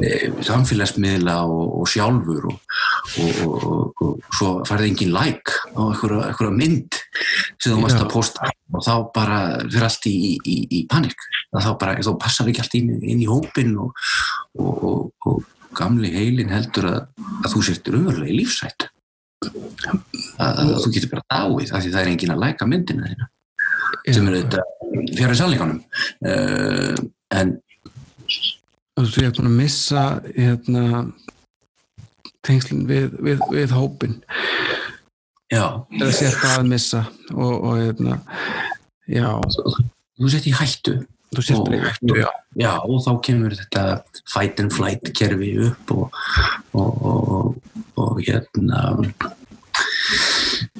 [0.00, 0.12] e,
[0.46, 2.56] samfélagsmiðla og, og sjálfur og,
[3.20, 3.66] og,
[4.00, 6.96] og, svo farið engin like á einhverja, mynd
[7.60, 7.98] sem þú Já.
[8.00, 11.20] að posta og þá bara fyrir allt í, í, í panik
[11.52, 13.92] þá bara, þá passar ekki allt inn, inn í hópin og,
[14.56, 15.44] og, og
[15.76, 17.00] gamli heilin heldur að,
[17.44, 18.88] að þú sértur umverulega í lífsætt
[19.44, 23.30] að, þú getur bara dáið af því það er engin að læka myndina þína
[24.06, 24.62] sem er þetta
[25.16, 25.78] fjara sannleikanum.
[26.22, 26.94] Uh,
[27.34, 27.56] en
[28.96, 30.04] þú ert búin að missa
[30.36, 30.84] hérna
[32.46, 34.16] tengslinn við, við, við hópin
[35.52, 37.02] já, eða sért að missa
[37.34, 38.20] og, og hérna
[39.10, 39.28] já,
[40.16, 40.96] þú sett í hættu
[41.34, 42.28] þú bara í hættu já.
[42.60, 43.82] já, og þá kemur þetta
[44.32, 46.06] fight and flight kerfi upp og,
[46.72, 47.44] og, og,
[47.96, 49.04] og hérna uh,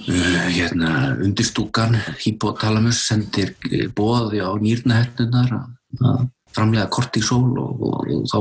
[0.07, 3.49] hérna undirstúkan hypotalamus sendir
[3.97, 5.63] bóði á nýrnahettunar að
[6.57, 8.39] framlega kortisol og, og, og þá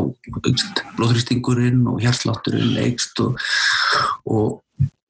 [0.95, 3.31] blóðrýstingurinn og hjarslátturinn eikst og,
[4.29, 4.47] og,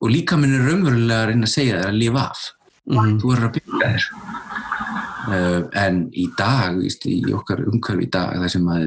[0.01, 2.39] og líka minn er raunverulega að reyna að segja þér að lifa af
[2.85, 3.17] Mhm.
[3.17, 4.03] þú verður að byggja þér
[5.29, 8.85] en í dag víst, í okkar umhverfi í dag þar sem að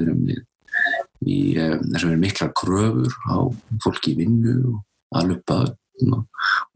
[1.99, 3.37] sem eru miklar kröfur á
[3.83, 5.61] fólki í vinnu og að lupa
[6.07, 6.27] og,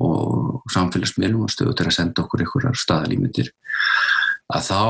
[0.03, 3.53] og samfélagsmiðlum og stöðu til að senda okkur einhverjar staðalímyndir
[4.53, 4.81] að þá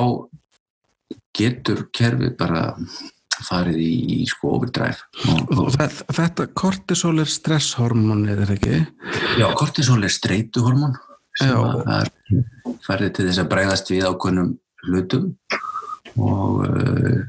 [1.37, 2.65] getur kerfið bara
[3.43, 5.03] farið í, í sko overdrive.
[5.33, 5.77] Og, og
[6.15, 8.81] þetta, kortisol er stresshormónið er það ekki?
[9.41, 10.95] Já, kortisol er streituhormón
[11.41, 12.09] sem að
[12.87, 14.51] færið til þess að breyðast við ákveðnum
[14.89, 15.29] hlutum
[16.19, 17.21] og uh,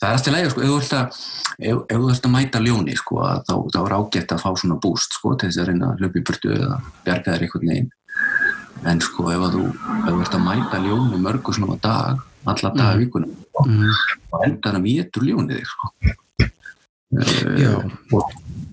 [0.00, 3.96] það er alltaf lægur sko, ef þú ert að, mæta ljóni sko, þá, þá er
[3.98, 7.34] ágætt að fá svona búst sko, til þess að reyna að í burtu eða bjarga
[7.36, 7.90] þér einhvern veginn
[8.90, 9.64] en sko ef þú,
[10.20, 13.00] ert að mæta ljóni mörgu svona dag alla daga Mhm.
[13.00, 13.32] vikunum
[13.64, 13.90] mm.
[14.32, 15.88] og endan að vétur ljónið þig sko.
[17.14, 17.84] Uh,
[18.16, 18.32] og,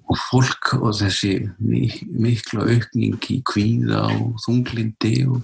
[0.09, 5.41] og fólk og þessi mi- mikla aukning í kvíða og þunglindi og,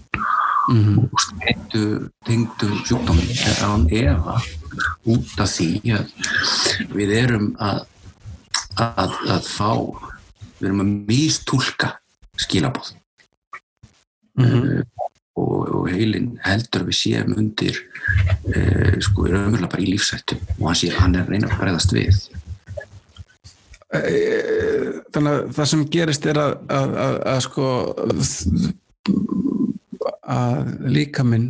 [0.67, 0.97] Mm.
[0.99, 1.81] og streitu
[2.27, 4.33] tengdum sjúkdómi er án efa
[5.07, 6.09] út af því að
[6.91, 7.85] við erum að,
[8.75, 9.69] að, að fá
[10.59, 11.93] við erum að mistúlka
[12.35, 12.91] skilabóð
[14.37, 14.83] Mm.
[15.39, 17.79] og, og heilin heldur við séum undir
[18.51, 21.47] uh, sko, við erum umverulega bara í lífsættu og hann sé hann er að reyna
[21.53, 22.43] að bregðast við Eh,
[23.87, 27.67] þannig að það sem gerist er að, að, að, að sko
[30.27, 31.47] að líkaminn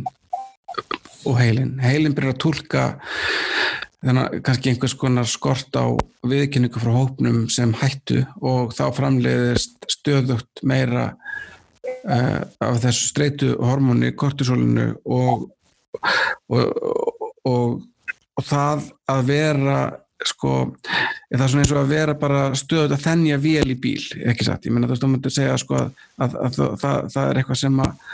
[1.26, 2.84] og heilin heilin byrjar að túlka
[3.98, 5.90] þannig að kannski einhvers konar skort á
[6.30, 11.08] viðkynningu frá hópnum sem hættu og þá framleiðist stöðugt meira
[12.06, 15.48] uh, af þessu streitu hormóni kortisólinu og
[16.54, 16.66] og,
[17.42, 17.80] og
[18.38, 19.78] og það að vera
[20.26, 20.54] sko,
[21.30, 24.00] er það svona eins og að vera bara stöðut að þennja vél í bíl
[24.30, 27.12] ekki satt, ég meina þú veist, þú myndir segja sko að, að, að það, það,
[27.14, 28.08] það er eitthvað sem að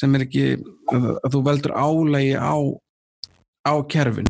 [0.00, 0.46] sem er ekki,
[0.94, 2.56] að, að þú veldur álægi á
[3.66, 4.28] á kerfin.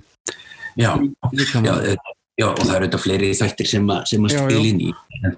[0.77, 0.99] Já,
[1.63, 1.97] já, eh,
[2.39, 4.91] já, og það eru þetta fleiri þættir sem að, sem að inn í.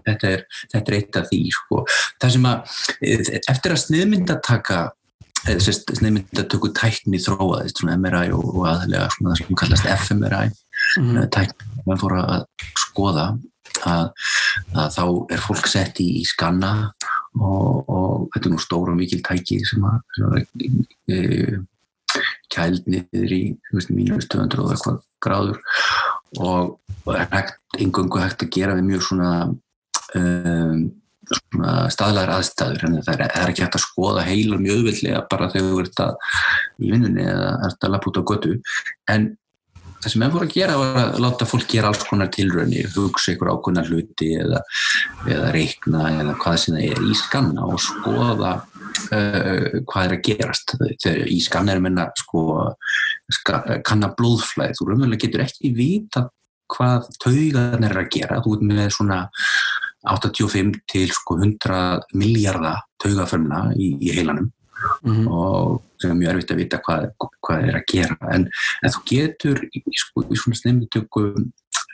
[0.06, 1.84] Þetta er, þetta er eitt af því sko.
[2.22, 4.80] það sem að eh, eftir að sniðmyndataka
[5.42, 10.60] sérst, sniðmyndatöku tækni þróaðist svona MRI og, aðlega svona það sem kallast fMRI mm
[11.02, 11.28] mm.
[11.34, 12.46] tækni mann fór að
[12.80, 13.26] skoða
[13.88, 14.06] að,
[14.76, 16.72] að þá er fólk sett í, í skanna
[17.40, 20.42] og, og þetta er nú stóra og mikil tæki sem að, sem að
[21.12, 21.60] e,
[22.52, 23.42] kæld niður í
[23.90, 25.60] mínus 200 og eitthvað gráður.
[26.40, 26.74] Og,
[27.06, 29.30] og er hægt, engungu hægt að gera við mjög svona,
[30.18, 30.82] um,
[31.32, 35.50] svona staðlæðar aðstæður en það er, er ekki hægt að skoða heila mjög auðvildlega bara
[35.52, 36.26] þegar þú ert að
[36.82, 38.58] í vinnunni eða ert að lappa út á götu.
[39.12, 39.30] En
[40.02, 43.34] það sem enn voru að gera var að láta fólk gera alls konar tilröðni hugsa
[43.34, 44.60] ykkur ákveðna hluti eða,
[45.30, 50.22] eða reikna eða hvað sem það er í skanna og skoða uh, hvað er að
[50.28, 50.76] gerast.
[51.04, 52.46] Þegar í skannarum enna sko,
[53.38, 56.26] ska, kanna blóðflæð þú raunverulega getur ekki vita
[56.72, 58.42] hvað taugan er að gera.
[58.42, 59.22] Þú ert með svona
[60.10, 64.50] 85 til sko 100 miljardar taugaförmna í, í heilanum
[65.04, 65.30] mm -hmm.
[65.30, 67.08] og sem er mjög erfitt að vita hvað,
[67.46, 68.18] hvað er að gera.
[68.34, 68.46] En,
[68.82, 71.48] en þú getur í, sko, í svona snemmitökum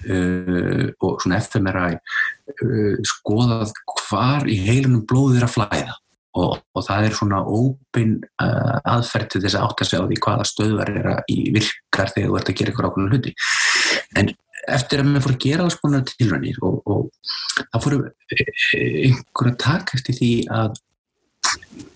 [0.09, 5.97] uh, og svona FMRI uh, skoðað hvar í heilunum blóðir að flæða.
[6.39, 10.19] Og, og það er svona óbein uh, aðferð til þess að átta sig á því
[10.23, 13.33] hvaða stöðvar er að virkar þegar þú ert að gera ykkur ákveðinu hluti.
[14.21, 14.31] En
[14.69, 17.97] eftir að maður fór að gera alls konar tilrænir og, og það fór
[18.77, 20.79] einhver að taka eftir því að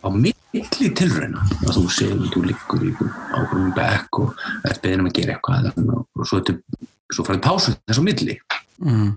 [0.02, 5.10] á milli tilræna að þú segir þú liggur í ákveðinu bekk og ert beðin um
[5.10, 6.42] að gera eitthvað og svo,
[7.12, 8.36] svo færðu pásu þess á milli
[8.82, 9.08] mm.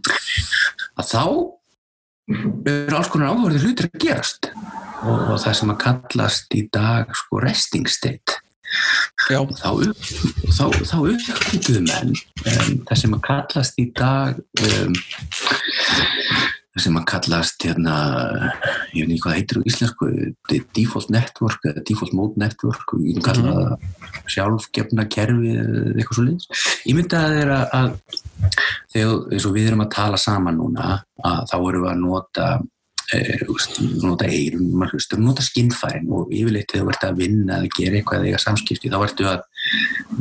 [1.02, 1.24] að þá
[2.72, 7.14] eru alls konar áhugaverðir hlutir að gerast og, og það sem að kallast í dag
[7.18, 8.42] sko resting state
[9.30, 9.40] Já.
[9.46, 9.70] þá,
[10.52, 14.98] þá, þá uppgötuðu menn um, það sem að kallast í dag um,
[16.84, 17.96] sem að kallast hérna,
[18.92, 20.10] ég veit ekki hvað heitir á íslensku
[20.76, 24.30] default network eða default mode network og ég kalla það mm -hmm.
[24.36, 26.48] sjálfgefna kerfi eða eitthvað svo leiðis
[26.86, 27.90] ég myndi að er að
[28.94, 32.48] þegar við erum að tala saman núna að þá erum við að nota
[33.14, 33.44] Eh,
[34.02, 34.82] nota eirum,
[35.22, 38.96] nota skinnfærin og yfirleitt þegar þú ert að vinna eða gera eitthvað eða samskipti þá
[39.06, 39.44] ertu að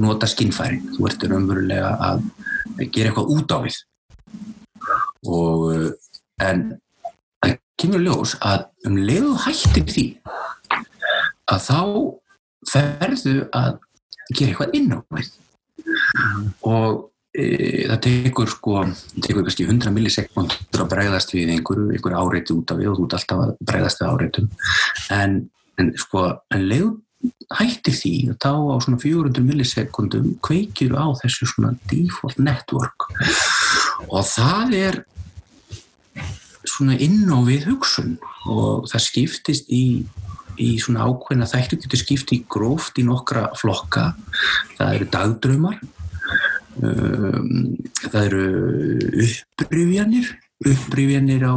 [0.05, 2.27] nota skinnfærin, þú ertu raunverulega að
[2.93, 3.79] gera eitthvað út á við.
[5.25, 5.89] Og eh,
[6.43, 6.67] en
[7.45, 10.07] það kemur ljós að um leiðu hættir því
[11.53, 11.81] að þá
[12.71, 13.75] ferðu að
[14.33, 15.33] gera eitthvað inn á við
[16.65, 17.45] og e,
[17.91, 18.83] það tekur sko,
[19.21, 23.09] tekur kannski 100 millisekundur að bregðast við einhverju, einhverju áreiti út af við og þú
[23.09, 24.51] ert alltaf að bregðast við áreitum.
[25.15, 25.41] En,
[25.83, 26.93] en sko, en leið
[27.57, 33.09] hættir því að þá á svona 400 millisekundum kveikir á þessu svona default network.
[34.11, 35.03] Og það er
[36.69, 38.19] svona inn á við hugsun.
[38.51, 40.05] Og það skiptist í
[40.55, 44.13] í svona ákveðna þættu getur skipt í gróft í nokkra flokka.
[44.79, 45.81] Það eru dagdröymar
[46.83, 48.47] Um, það eru
[49.63, 50.33] upprýfjanir
[50.67, 51.55] upprýfjanir á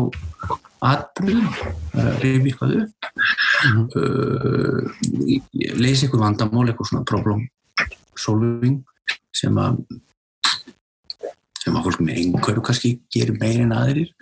[0.85, 1.47] atbröðum
[2.21, 3.07] reyfi eitthvað upp.
[3.65, 3.87] Mm -hmm.
[3.97, 7.47] uh, leysi eitthvað vandamál, eitthvað svona problem
[8.13, 8.83] solving
[9.33, 9.81] sem að
[11.63, 14.13] sem að fólk með einhverju kannski gerir meir en aðrir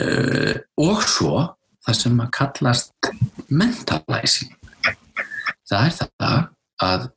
[0.00, 1.34] uh, og svo
[1.84, 3.10] það sem að kallast
[3.48, 4.54] mentalizing
[5.68, 6.38] það er það
[6.84, 7.08] að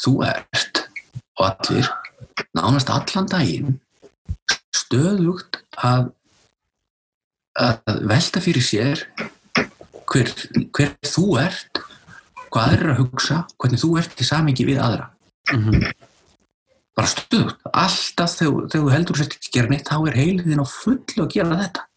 [0.00, 0.82] þú ert
[1.40, 1.90] og allir
[2.56, 3.78] nánast allan daginn
[4.74, 6.10] stöðugt að,
[7.58, 9.04] að velta fyrir sér
[10.10, 10.30] hver,
[10.74, 11.82] hver þú ert
[12.50, 15.10] hvað er að hugsa hvernig þú ert í samengi við aðra.
[15.50, 15.92] Mm -hmm.
[16.96, 20.66] bara stöðugt alltaf þegar, þú heldur sér ekki að gera neitt þá er heiliðin á
[20.66, 21.89] fullu að gera þetta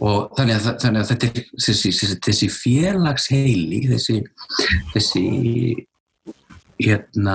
[0.00, 1.30] og þannig að, þannig að þetta
[1.66, 4.16] þessi, þessi, þessi félagsheili þessi
[4.94, 5.24] þessi
[6.80, 7.34] hérna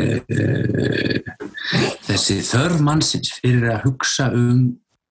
[0.00, 0.20] uh,
[2.08, 4.70] þessi þörf mannsins fyrir að hugsa um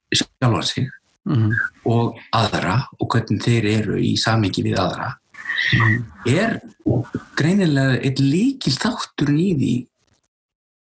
[0.09, 0.89] sjálfa sig
[1.29, 1.53] mm -hmm.
[1.85, 6.03] og aðra og hvernig þeir eru í samengi við aðra -hmm.
[6.25, 6.59] er
[7.37, 9.75] greinilega eitt líkil þátturinn í því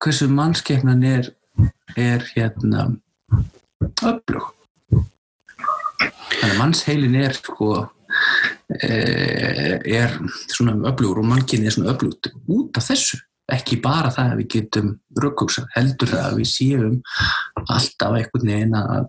[0.04, 1.34] hversu mannskeppnan er,
[1.98, 2.96] er hérna
[4.12, 4.50] öflug.
[6.38, 7.70] Þannig að mannsheilin er sko
[8.82, 10.18] eh, er
[10.52, 13.20] svona öflugur og mannkynni er svona öflugt út af þessu.
[13.52, 14.90] Ekki bara það að við getum
[15.24, 16.98] rökkugsa, heldur það að við séum
[17.64, 19.08] alltaf einhvern veginn að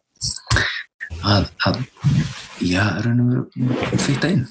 [1.25, 1.81] að, að
[2.65, 4.45] já, raun og veru fyrta inn.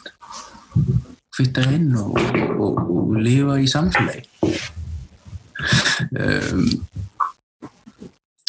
[1.38, 2.18] Fyrta inn og,
[2.58, 4.26] og, og lifa í samfélagi.
[6.18, 6.66] Um,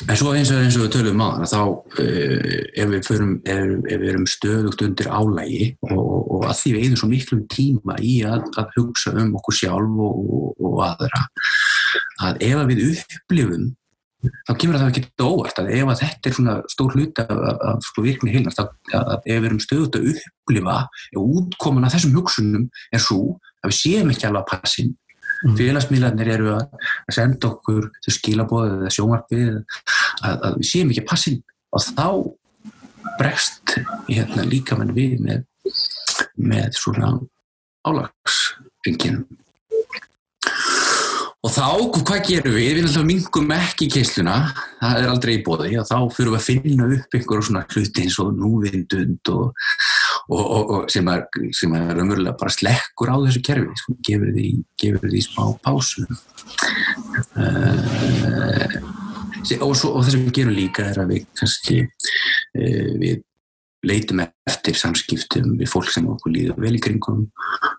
[0.06, 3.32] En svo eins og, eins og við tölum á það, þá uh, ef, við förum,
[3.42, 7.40] ef, ef við erum stöðugt undir álægi og, og að því við eigðum svo miklum
[7.50, 10.22] tíma í að, að hugsa um okkur sjálf og,
[10.62, 11.24] og aðra,
[12.28, 13.66] að ef við upplifum,
[14.46, 18.06] þá kemur það ekki óvart að ef að þetta er svona stór hlut af sko
[18.06, 20.78] virkni heilnast, að ef við erum stöðugt að upplifa,
[21.10, 23.34] ef útkoman af þessum hugsunum er svo
[23.64, 24.94] að við séum ekki alveg að passin,
[25.44, 25.56] mm.
[25.58, 31.40] félagsmiðlarnir eru að senda okkur þau skilabóðið eða sjónvarpið að, að við séum ekki passin
[31.74, 32.08] og þá
[33.18, 33.74] bregst
[34.08, 35.44] hérna, líka mann við með,
[36.38, 37.12] með svona
[37.88, 39.26] álagsvinkinum
[41.46, 41.66] og þá,
[42.02, 42.68] hvað gerum við?
[42.74, 44.36] Við náttúrulega mingum ekki keisluna,
[44.80, 48.04] það er aldrei í bóði og þá fyrir við að finna upp einhverjum svona hluti
[48.04, 49.68] eins og núvindund og,
[50.28, 51.24] og, og, og sem er,
[51.78, 54.48] er umverulega bara slekkur á þessu kerfi, sko, gefur því,
[54.80, 56.04] gefur því smá pásu.
[57.38, 58.76] Uh,
[59.64, 63.24] og, svo, og það sem við gerum líka er að við kannski uh, við
[63.88, 67.24] leitum eftir samskiptum við fólk sem okkur líður vel í kringum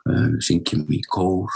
[0.08, 1.52] uh, syngjum í kór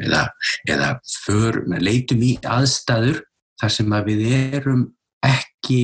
[0.00, 0.22] eða,
[0.64, 0.90] eða
[1.26, 3.20] för, leitum í aðstæður
[3.60, 4.24] þar sem að við
[4.56, 4.86] erum
[5.24, 5.80] ekki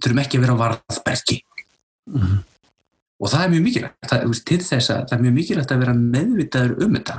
[0.00, 1.38] þurfum ekki að vera á varðbergi
[2.08, 2.44] mm -hmm.
[3.16, 4.08] Og það er mjög mikilvægt.
[4.10, 7.18] Það, til þess að það er mjög mikilvægt að vera meðvitaður um þetta.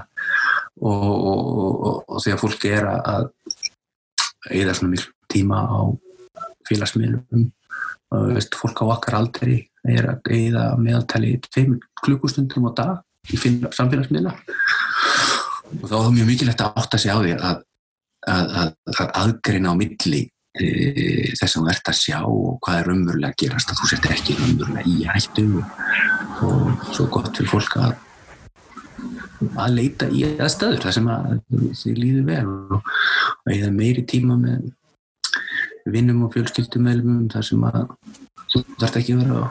[0.78, 3.30] Og, og, og þegar fólk er að
[4.54, 5.80] eða svona mjög tíma á
[6.70, 7.48] félagsmiðlum.
[8.32, 14.36] Veist, fólk á okkar aldrei er að geiða meðaltali 5 klukkustundum á dag í samfélagsmiðla.
[15.68, 17.62] Og þá er það mjög mikilvægt að átta sig á því að,
[18.32, 20.22] að, að, að aðgreina á milli
[20.58, 24.10] þess að þú ert að sjá og hvað er umverulega að gerast að þú sett
[24.16, 25.48] ekki umverulega í hættu
[26.48, 27.96] og svo gott fyrir fólk að
[29.58, 31.28] að leita í aðstæður þar sem að
[31.78, 32.46] þið líður vel
[32.78, 34.72] og eða meiri tíma með
[35.94, 37.80] vinnum og fjölskyldumælum þar sem að
[38.52, 39.44] þú þarf ekki að vera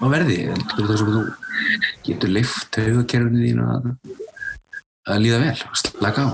[0.00, 0.38] á, verði.
[0.76, 1.22] Þar sem þú
[2.06, 3.88] getur lift höfukerfinu þín að,
[5.10, 6.30] að líða vel, slaka á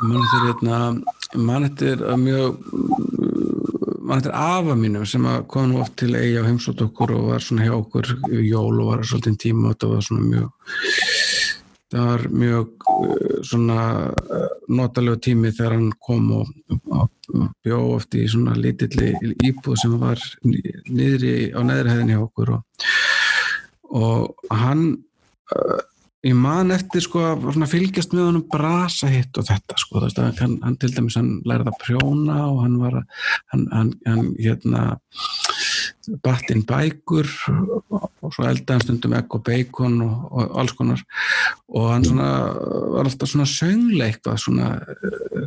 [0.00, 0.78] mann eftir hérna
[1.34, 2.58] mann eftir að mjög
[4.06, 7.44] mann eftir afa mínum sem kom nú oft til eigi á heimsótt okkur og var
[7.44, 8.12] svona hjá okkur
[8.44, 10.50] jól og var svolítið tíma og þetta var svona mjög
[11.92, 12.86] það var mjög
[13.46, 13.80] svona
[14.68, 16.52] notalegu tími þegar hann kom og,
[16.90, 17.10] og
[17.64, 19.12] bjó oft í svona lítilli
[19.46, 22.88] íbúð sem var niðri á neðrihæðinni okkur og,
[23.90, 24.88] og hann
[25.54, 25.82] uh,
[26.26, 30.58] ég man eftir sko að fylgjast með honum brasa hitt og þetta sko veist, hann,
[30.64, 32.98] hann til dæmis hann lærði að prjóna og hann var
[33.52, 34.86] hann, hann, hann hérna
[36.22, 37.26] batt inn bækur
[37.90, 41.02] og svo eldaðan stundum og beikon og, og alls konar
[41.66, 42.28] og hann svona,
[42.94, 44.70] var alltaf svona söngleikvað svona,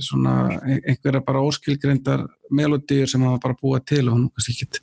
[0.04, 0.36] svona
[0.80, 4.82] einhverja bara óskilgreyndar melodýr sem hann var bara búið til og hann kannski ekkit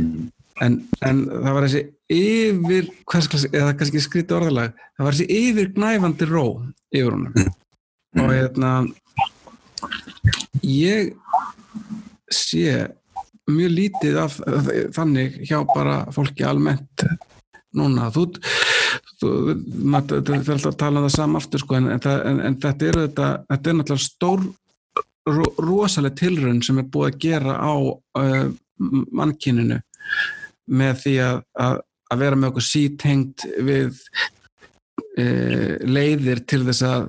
[0.00, 0.32] mm.
[0.64, 1.82] En, en það var þessi
[2.16, 6.44] yfir klass, eða kannski skríti orðalag það var þessi yfir gnæfandi ró
[6.94, 7.34] yfir honum.
[7.36, 8.22] Mm.
[8.22, 8.70] og hérna
[10.64, 11.12] ég
[12.32, 12.86] sé
[13.46, 14.38] mjög lítið af
[14.96, 17.04] þannig hjá bara fólki almennt
[17.76, 18.08] núna.
[18.10, 18.24] Þú,
[19.20, 19.30] þú
[19.84, 23.00] maður fyrir alltaf að tala um það saman aftur sko en, en, en þetta er
[23.04, 24.46] þetta, þetta er náttúrulega stór
[25.28, 28.46] ro, rosalega tilrönd sem er búið að gera á uh,
[29.12, 29.80] mannkyninu
[30.66, 31.76] með því að, að,
[32.12, 34.00] að vera með okkur sítengt við
[35.20, 37.08] uh, leiðir til þess að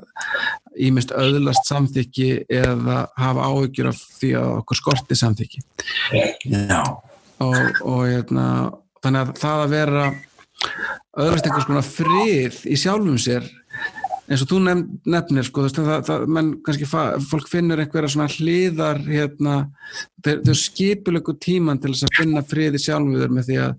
[0.88, 5.64] ímest öðlast samþykki eða hafa áhyggjur af því að okkur skorti samþykki.
[6.54, 6.82] Já.
[7.42, 8.48] Og, og hérna,
[9.04, 10.04] þannig að það að vera
[11.18, 13.46] öðlast einhvers konar frið í sjálfum sér
[14.28, 14.60] eins og þú
[15.08, 19.58] nefnir sko, það, það, menn kannski fólk finnur einhverja svona hliðar hérna,
[20.26, 23.76] þau skipilegu tíman til þess að finna frið í sjálfum við með því að,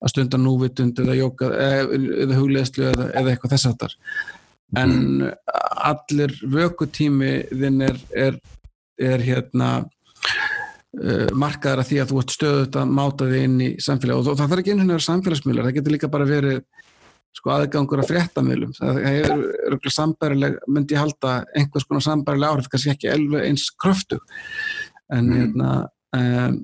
[0.00, 3.96] að stunda núvitund eða, eða, eða hugleðslu eða, eða eitthvað þess aftar
[4.78, 5.30] en
[5.90, 8.36] allir vökutími þinn er, er,
[9.00, 13.70] er hérna uh, markaður að því að þú ert stöðut að máta þig inn í
[13.82, 16.62] samfélag og það þarf ekki einhvern veginn að vera samfélagsmiðlar, það getur líka bara verið
[17.36, 22.72] sko aðgangur að fréttamilum það er örgulega sambærileg myndi ég halda einhvers konar sambærileg áhrif
[22.72, 24.18] kannski ekki elvi eins kröftu
[25.10, 25.38] en mm.
[25.38, 25.70] hérna
[26.16, 26.58] um,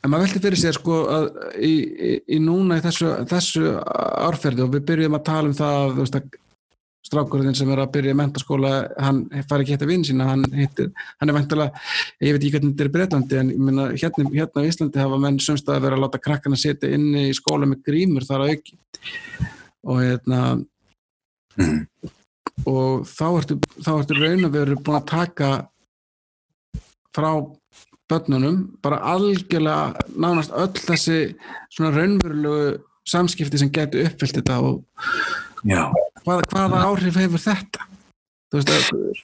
[0.00, 1.26] En maður veldi fyrir sér sko að
[1.60, 3.74] í, í, í núna í þessu, þessu
[4.24, 6.38] árferði og við byrjum að tala um það að, veist, að
[7.10, 10.90] strákurinn sem er að byrja mentaskóla, hann fari ekki hitt að vinna sína, hann, hittir,
[11.18, 11.82] hann er vantilega,
[12.22, 15.18] ég veit ekki hvernig þetta er í Breitlandi en minna, hérna, hérna á Íslandi hafa
[15.24, 18.54] menn semst að vera að láta krakkana setja inni í skóla með grímur þar að
[18.54, 18.78] auki.
[19.90, 20.40] Og hérna
[22.70, 25.50] og þá ertu, þá ertu raun að vera búin að taka
[27.16, 27.30] frá
[28.10, 31.18] börnunum, bara algjörlega nánast öll þessi
[31.70, 32.80] svona raunverulegu
[33.10, 34.82] samskipti sem getur uppfyllt þetta og
[35.64, 37.86] hvað, hvaða áhrif hefur þetta?
[38.50, 38.70] Veist,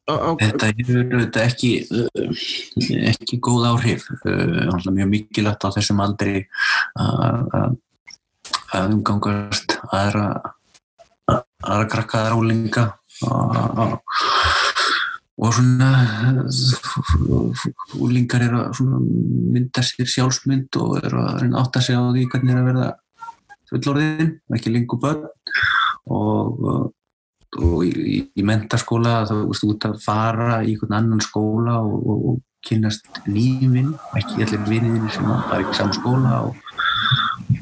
[0.07, 1.71] á, á, þetta hefur ekki
[3.11, 4.07] ekki góð áhrif.
[4.23, 6.45] Mjög mikilvægt á þessum aldri
[6.97, 7.75] að
[8.93, 10.29] umgangast aðra
[11.27, 12.85] aðra krakkaðar álinga
[13.27, 13.97] og,
[15.43, 15.91] og svona
[17.99, 22.29] úlingar eru að mynda sér sjálfsmynd og eru að reyna átt að segja á því
[22.31, 22.93] hvernig er að verða
[23.67, 25.27] fullorðin, ekki lengur börn
[26.13, 26.67] og,
[27.57, 31.97] og í, í, í mentaskóla þá þú út að fara í einhvern annan skóla og,
[32.03, 36.41] og, og kynast nýjum vinn, ekki allir vinniðinni sem var ekki saman skóla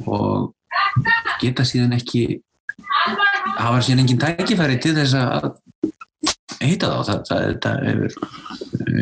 [0.09, 0.55] og
[1.43, 2.41] geta síðan ekki
[3.59, 5.53] hafa síðan engin tækifæri til þess að
[6.65, 8.13] heita þá, það, það, það hefur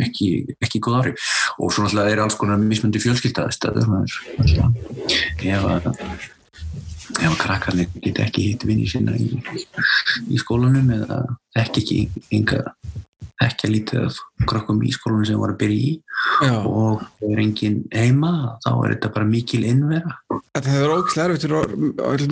[0.03, 0.29] ekki,
[0.65, 1.31] ekki góð áhrif.
[1.59, 3.85] Og svo náttúrulega er alls konar mismundi fjölskyldaðistöður
[5.53, 5.91] ef að
[7.21, 9.29] ef krakkarnir geta ekki hitt vinni sína í,
[10.33, 11.23] í skólanum eða
[11.59, 12.63] ekki ekki enga
[13.43, 15.93] ekki að lítið af krakkum í skólanum sem voru að byrja í
[16.47, 16.55] Já.
[16.63, 18.33] og það er engin heima
[18.65, 20.17] þá er þetta bara mikil innvera
[20.53, 21.47] Það hefur ógislega erfitt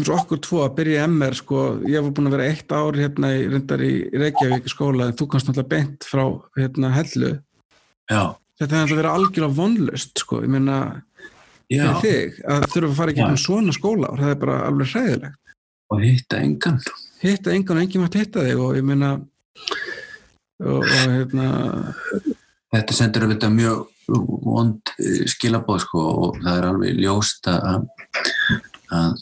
[0.02, 1.62] fyrir okkur tvo að byrja í MR sko.
[1.88, 5.48] ég hef búin að vera eitt ár hérna í, í Reykjavík skóla en þú kannst
[5.48, 6.24] náttúrulega beint frá
[6.58, 7.32] hérna hellu
[8.10, 8.22] Já.
[8.60, 10.42] þetta hefur verið algjörlega vonlust sko.
[10.44, 10.80] ég meina
[11.70, 14.92] fyrir þig að þurfa að fara ekki um svona skóla og það er bara alveg
[14.94, 15.54] hræðilegt.
[15.90, 16.82] Og hitta engan
[17.20, 19.14] hitta engan og enginn mátt hitta þig og ég meina
[20.60, 21.48] og, og hérna
[22.70, 23.78] Þetta sendur auðvitað mjög
[24.46, 27.88] vond eh, skilabóð sko og það er alveg ljóst að,
[28.94, 29.16] að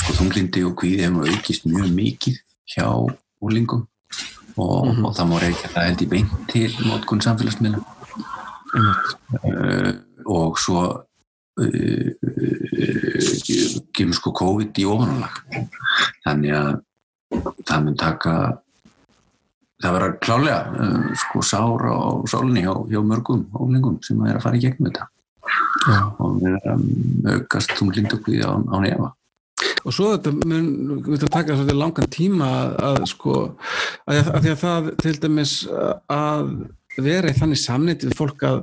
[0.00, 2.40] sko þunglindi og kvíði hefur aukist mjög mikið
[2.74, 2.88] hjá
[3.42, 3.84] úrlingum
[4.56, 5.06] og, mm -hmm.
[5.06, 7.78] og það má reykja það held í beint til mótkun samfélagsmiðla.
[8.74, 9.06] Mm -hmm.
[9.46, 9.92] uh,
[10.26, 10.82] og svo
[13.92, 15.40] kemur sko COVID í ofanálag.
[16.24, 16.70] Þannig að
[17.68, 18.34] það mun taka
[19.82, 24.44] það verður klálega uh, sko sára á sálinni hjá, hjá mörgum óflingum sem er að
[24.46, 25.08] fara í gegnum þetta.
[25.82, 25.98] Já.
[26.22, 26.84] og við erum
[27.26, 29.08] aukast um lindokvið á, á nefa
[29.82, 30.68] og svo þetta mun
[31.08, 33.34] við taka svolítið langan tíma að sko
[34.06, 35.54] að, að því að það til dæmis
[36.12, 36.52] að
[37.02, 38.62] vera í þannig samnit við fólk að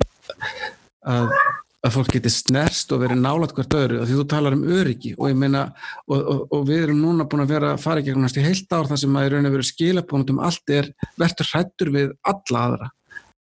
[1.10, 1.34] að
[1.80, 5.32] að fólk geti snerst og verið nálat hvert öðru því þú talar um öryggi og
[5.32, 5.66] ég meina
[6.10, 8.76] og, og, og við erum núna búin að vera að fara í gegnum næstu heilt
[8.76, 10.90] ár þar sem að ég raun að vera skilabónum allt er
[11.22, 12.90] verður hrættur við alla aðra.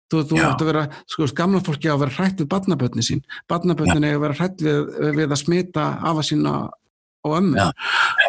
[0.06, 3.22] Þú, þú ætti að vera, sko, gamla fólki á að vera hrætt við badnabötni sín.
[3.50, 7.56] Badnabötni er að vera hrætt við, við að smita af að sína á ömmu.
[7.58, 7.72] Já.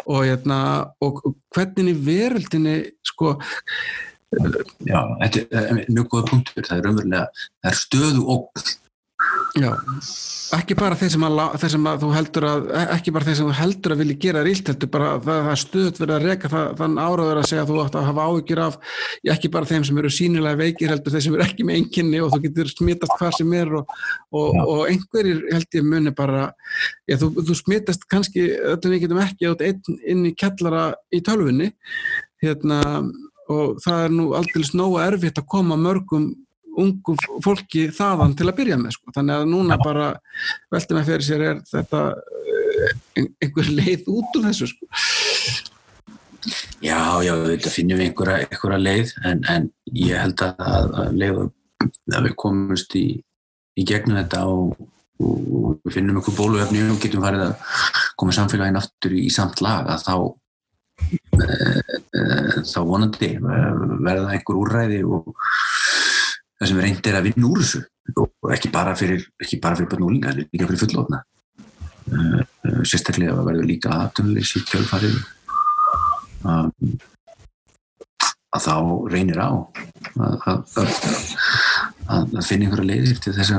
[0.08, 0.58] og, hérna,
[1.04, 1.20] og
[1.54, 3.36] hvernig í veröldinni sko
[4.84, 8.66] Já, þetta er mjög góða punktur, það er umverulega það er stöðu ógl
[9.58, 9.72] Já,
[10.54, 13.48] ekki bara þeir sem, að, þeir sem að þú heldur að ekki bara þeir sem
[13.48, 16.50] þú heldur að vilja gera rílt heldur bara það, það er stöðt verið að reyka
[16.52, 18.78] það, þann áraður að segja að þú ætti að hafa áhyggjur af
[19.34, 22.32] ekki bara þeim sem eru sínilega veikir heldur þeir sem eru ekki með enginni og
[22.34, 23.94] þú getur smittast hvað sem er og,
[24.30, 26.48] og, og einhverjir held ég muni bara
[27.08, 31.24] já, þú, þú smittast kannski þetta við getum ekki átt inn, inn í kellara í
[31.26, 31.72] tölfunni
[32.44, 32.82] hérna,
[33.50, 36.36] og það er nú aldrei snóa erfitt að koma mörgum
[36.82, 37.14] ungu
[37.44, 39.14] fólki þaðan til að byrja með sko.
[39.16, 40.10] þannig að núna bara
[40.72, 42.02] veltum að fyrir sér er þetta
[43.18, 44.90] eh, einhver leið út úr þessu sko.
[46.84, 51.40] Já, já, þetta finnum við einhverja, einhverja leið en, en ég held að, að leið
[52.14, 53.06] að við komumst í,
[53.78, 54.76] í gegnum þetta og,
[55.18, 57.72] og við finnum einhver bóluöfni og getum farið að
[58.18, 60.14] koma samfélagin aftur í, samt lag að þá
[61.08, 61.48] e,
[62.20, 62.22] e,
[62.62, 65.34] þá vonandi verða einhver úrræði og
[66.58, 67.82] það sem reynd er að vinna úr þessu.
[68.18, 71.20] Og ekki bara fyrir, fyrir börnúlinga, líka fyrir fullofna
[72.12, 75.18] uh, uh, sérstaklega að verður líka aðtunleysi kjölfarið
[76.48, 76.72] um,
[78.56, 78.76] að þá
[79.12, 80.92] reynir á að, að, að,
[82.08, 83.52] að finna einhverja leiðir til þess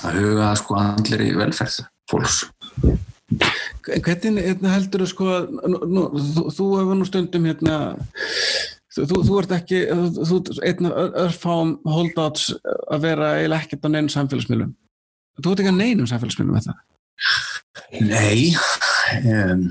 [0.00, 2.42] að huga sko andleri velferð fólks.
[3.84, 5.26] Hvernig hérna, heldur þú sko
[5.68, 7.76] nú, þú, þú hefur nú stundum hérna
[9.08, 9.80] Þú, þú ert ekki,
[10.18, 14.72] þú ert einn af örfám holdouts að vera eiginlega ekkert á neinum samfélagsmiðlum.
[15.40, 16.86] Þú ert ekki á neinum samfélagsmiðlum með það?
[18.06, 18.52] Nei.
[19.24, 19.64] Um,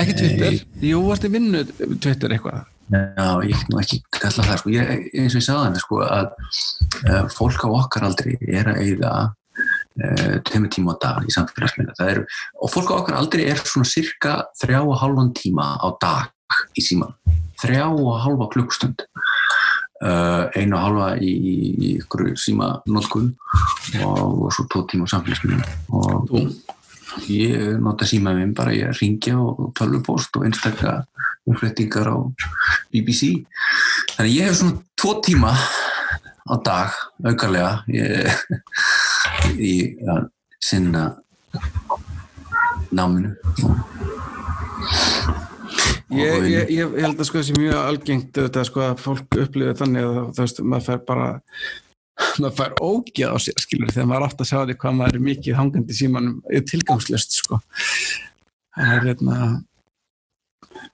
[0.00, 0.58] ekki Twitter?
[0.58, 0.90] Nei.
[0.90, 1.64] Jú, varst þið vinnu
[2.02, 2.64] Twitter eitthvað?
[2.92, 4.72] Já, ég er nú ekki kalla það, sko.
[4.74, 6.26] Ég, eins og ég sagði það, sko, að
[7.06, 12.28] uh, fólk á okkar aldrei er að eiga uh, tömmu tíma á dag í samfélagsmiðlum.
[12.60, 16.32] Og fólk á okkar aldrei er svona cirka þrjá og halvan tíma á dag
[16.76, 17.14] í síman
[17.62, 19.04] þrjá og halva klukkstund
[20.02, 23.32] uh, einu og halva í, í ykkur síma notkun
[24.02, 25.62] og, og svo tó tíma samfélagsmiðlum.
[25.94, 26.40] Og Ó.
[27.28, 31.02] ég nota síma minn bara ég ringja og tölvupost og einstakka
[31.48, 32.16] umflettingar á
[32.92, 33.34] BBC
[34.16, 37.82] þannig ég hef svona tvo tíma á dag aukarlega
[39.72, 39.74] í
[40.06, 40.30] að
[40.62, 41.08] sinna
[42.92, 43.34] náminu.
[43.64, 45.51] og
[46.12, 50.04] Ég, ég, ég held að sko þessi mjög algengt þetta sko að fólk upplifir þannig
[50.08, 51.28] að þú veist, maður fær bara
[52.42, 55.26] maður fær ógjað á sér skilur þegar maður átt að sjá því hvað maður er
[55.30, 57.60] mikið hangandi símanum tilgangslöst sko.
[58.72, 59.38] Það er hérna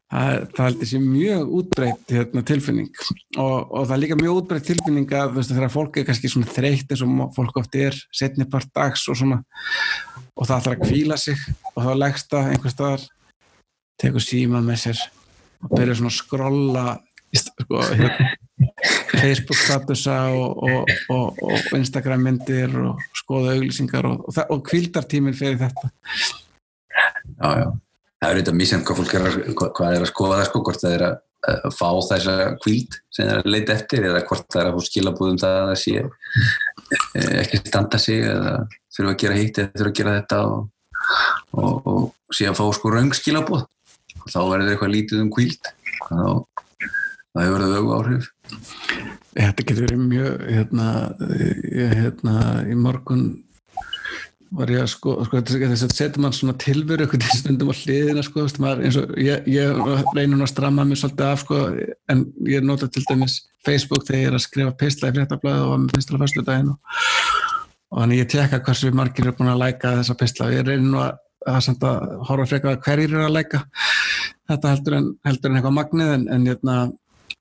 [0.08, 3.04] það, það heldur sér mjög útbreytt hérna, tilfinning.
[3.36, 6.32] Og, og það er líka mjög útbreytt tilfinning að þú veist þegar fólk er kannski
[6.32, 9.42] svona þreytt eins og fólk oft er setni part dags og svona
[10.38, 11.40] og það ætlar að kvíla sig
[11.74, 13.06] og þá leggst það einhver staðar
[13.98, 15.04] tekur síma með sér
[15.64, 16.84] og byrjar svona að skrolla
[17.36, 18.28] sko, hérna,
[19.20, 25.92] Facebook statusa og, og, og, og Instagram myndir og skoða auglýsingar og kvildartíminn fyrir þetta.
[27.38, 27.68] Já, já.
[28.18, 30.94] Það er auðvitað mísjönd hvað fólk er að, hvað er að skoða sko, hvort það
[30.96, 31.18] er að,
[31.70, 32.32] fá þessa
[32.64, 35.58] kvíld sem það er að leita eftir eða hvort það er að fá skilabúðum það
[35.58, 38.54] að það sé eh, ekki standa sig eða
[38.96, 40.58] þurfa að gera hitt eða þurfa að gera þetta og,
[41.54, 43.77] og, og síðan fá sko raung skilabúð og
[44.32, 45.72] þá verður eitthvað lítið um kvíld
[46.08, 46.24] þá,
[47.32, 48.32] þá hefur það auðvitað áhrif
[49.38, 50.86] Þetta getur verið mjög hérna,
[51.94, 53.26] hérna í morgun
[54.56, 57.74] var ég að sko, sko þess að setja mann svona tilveru eitthvað til stundum á
[57.76, 59.82] hliðina sko, eins og ég, ég
[60.16, 61.58] reynur að stramma mér svolítið af sko,
[62.12, 65.82] en ég nota til dæmis Facebook þegar ég er að skrifa pistla í fréttablaðu og
[65.84, 66.96] með pistla fyrstu daginn og,
[67.92, 70.88] og þannig ég tekka hversu margir er búin að læka þessa pistla og ég reynir
[70.88, 71.20] nú að,
[71.52, 73.64] að, að horfa frekar hverjir er að læka
[74.48, 76.78] þetta heldur en, heldur en eitthvað magnið en, en hérna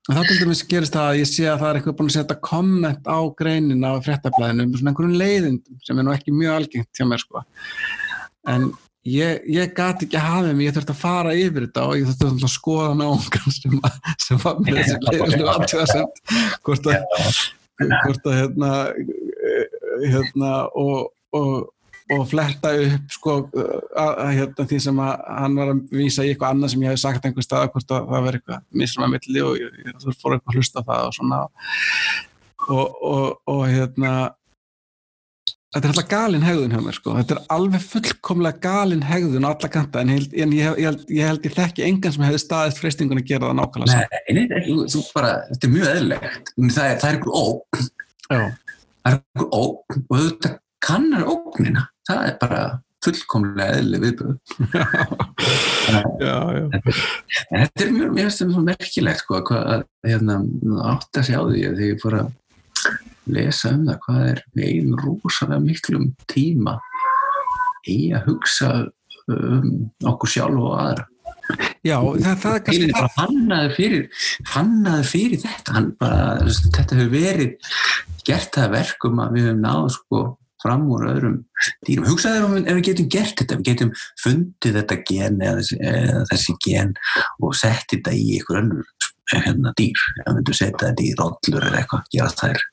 [0.08, 2.36] Þá til dæmis gerist það að ég sé að það er eitthvað búin að setja
[2.48, 6.96] komment á greinin á fréttablaðinu um svona einhverjum leiðindum sem er nú ekki mjög algengt
[6.96, 7.42] hjá mér sko.
[8.48, 8.70] En
[9.04, 12.08] ég, ég gati ekki að hafa mig, ég þurfti að fara yfir þetta og ég
[12.08, 13.76] þurfti að skoða náungan sem,
[14.24, 16.32] sem var með þessi leiðinu alltaf
[16.70, 17.42] hvort að,
[18.06, 18.72] hvort að hérna,
[20.06, 21.52] hérna og, og
[22.16, 26.32] og fletta upp sko að, að, hérna, því sem að hann var að vísa í
[26.32, 29.14] eitthvað annað sem ég hef sagt einhver stað hvort að það verður eitthvað misrum að
[29.16, 31.40] milli og ég, ég fór eitthvað að hlusta það og svona.
[32.68, 34.14] Og, og, og hérna
[35.74, 37.16] þetta er alltaf galin hegðun hjá mér sko.
[37.20, 41.04] Þetta er alveg fullkomlega galin hegðun á alla kanta en, held, en ég, ég, held,
[41.12, 44.46] ég held ég þekki engan sem hefði staðist freystingun að gera það nákvæmlega Nei, nei,
[44.54, 47.82] nei, þú bara, þetta er mjög eðlegt það er, það er einhver óg
[48.32, 48.48] það
[49.12, 50.54] er einhver óg og þetta
[50.88, 52.62] kannar ógnina það er bara
[53.06, 54.38] fullkomlega eðli viðbröð
[55.94, 56.82] en
[57.52, 60.42] þetta er mjög, mjög, merkilegt sko, hvað hérna,
[60.94, 62.28] átt að sjá því að því ég fór að
[63.28, 66.78] lesa um það hvað er einn rosalega miklum tíma
[67.88, 68.72] í að hugsa
[69.28, 69.70] um
[70.08, 71.06] okkur sjálf og aðra.
[71.86, 73.14] Já, það, það er kannski það.
[73.18, 75.76] hannaði fyrir, hannaði fyrir þetta.
[75.78, 76.26] Hann bara,
[76.76, 77.72] þetta hefur verið
[78.28, 80.24] gert það verkum að við höfum náðu sko
[80.64, 81.38] fram úr öðrum
[81.88, 82.08] dýrum.
[82.10, 83.92] Hugsaður um ef við getum gert þetta, við getum
[84.24, 86.94] fundið þetta gen eða þessi, eða þessi gen
[87.44, 88.84] og sett þetta í einhver önnur
[89.34, 90.04] hérna, dýr.
[90.20, 92.66] Við myndum setja þetta í rollur eða eitthvað, gera þær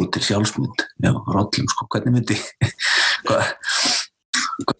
[0.00, 2.36] út til sjálfsmynd, já, rollum, sko, hvernig myndi,
[3.26, 3.42] hvað,
[4.70, 4.76] hvað,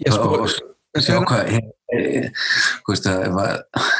[0.95, 1.19] hvað,
[2.87, 3.91] hvað, hvað,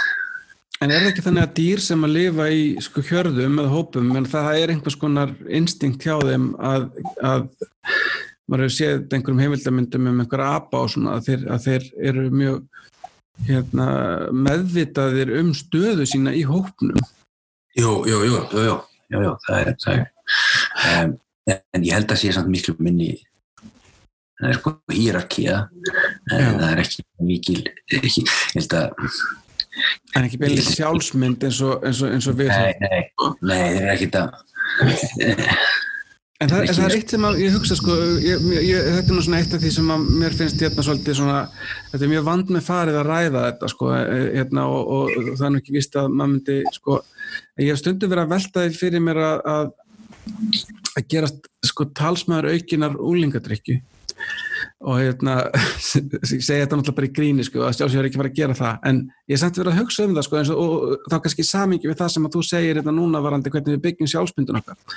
[0.81, 4.15] En er það ekki þannig að dýr sem að lifa í sko hjörðum eða hópum,
[4.17, 6.87] en það er einhvers konar instinkt hjá þeim að,
[7.21, 7.43] að
[8.51, 12.27] maður hefur séð einhverjum heimildamindum um einhverja apa og svona að þeir, að þeir eru
[12.35, 12.61] mjög
[13.47, 13.89] hérna,
[14.49, 16.99] meðvitaðir um stöðu sína í hópnum.
[17.79, 18.77] Jú, jú, jú, jú, jú,
[19.15, 20.09] jú, jú það er, það er.
[20.91, 21.19] Um,
[21.51, 23.15] en ég held að sé samt miklu minni
[24.41, 25.61] það er sko hýrarkíða
[26.37, 27.61] en það er ekki mikil
[28.01, 29.15] ekki, ég held að
[30.19, 33.03] En ekki beilið sjálfsmynd eins og, eins og, eins og við Nei, nei,
[33.47, 34.29] nei, það er ekki það
[36.41, 39.25] En það, það er eitt sem að ég hugsa sko, ég, ég, þetta er nú
[39.27, 41.41] svona eitt af því sem að mér finnst hérna svolítið svona,
[41.91, 45.29] þetta er mjög vand með farið að ræða þetta sko, e, hérna og, og, og
[45.35, 46.97] það er nú ekki vist að maður myndi sko,
[47.61, 49.69] ég hef stundu verið að velta því fyrir mér að, að,
[50.95, 53.77] að gerast sko talsmaður aukinar úlingadrykju
[54.89, 55.37] og hérna,
[56.01, 58.81] ég segi þetta náttúrulega bara í gríni sko, að sjálfsögur ekki fara að gera það,
[58.89, 61.93] en ég er samt verið að hugsa um það sko, og, og þá kannski samingi
[61.93, 64.97] við það sem að þú segir hérna núna varandi hvernig við byggjum sjálfsmyndun okkar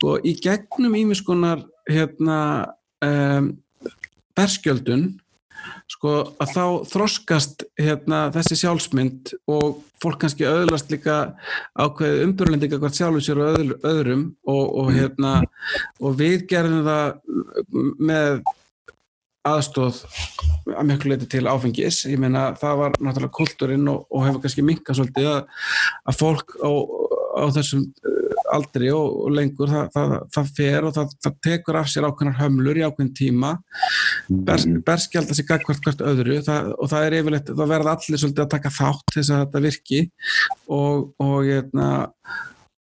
[0.00, 2.38] sko í gegnum ímiskunar hérna
[3.04, 3.50] um,
[4.32, 5.10] berskjöldun
[5.92, 11.34] sko að þá þroskast hérna þessi sjálfsmynd og fólk kannski öðlast líka
[11.76, 15.34] ákveð umbyrlendinga hvert sjálfur sér og öðru, öðrum og, og hérna
[16.00, 17.12] og við gerðum það
[18.00, 18.40] með
[19.50, 20.00] aðstóð
[20.76, 22.02] að miklu leiti til áfengis.
[22.08, 25.62] Ég meina það var náttúrulega kultúrin og, og hefur kannski minkað svolítið að,
[26.12, 26.70] að fólk á,
[27.40, 27.86] á þessum
[28.50, 32.38] aldri og, og lengur það, það, það fer og það, það tekur af sér ákveðnar
[32.40, 33.54] hömlur í ákveðin tíma.
[34.28, 38.52] Bers, berskjálta sig hvert hvert öðru og það er yfirleitt, það verða allir svolítið að
[38.56, 40.04] taka þátt þess að þetta virki.
[40.70, 41.90] Og og, hérna,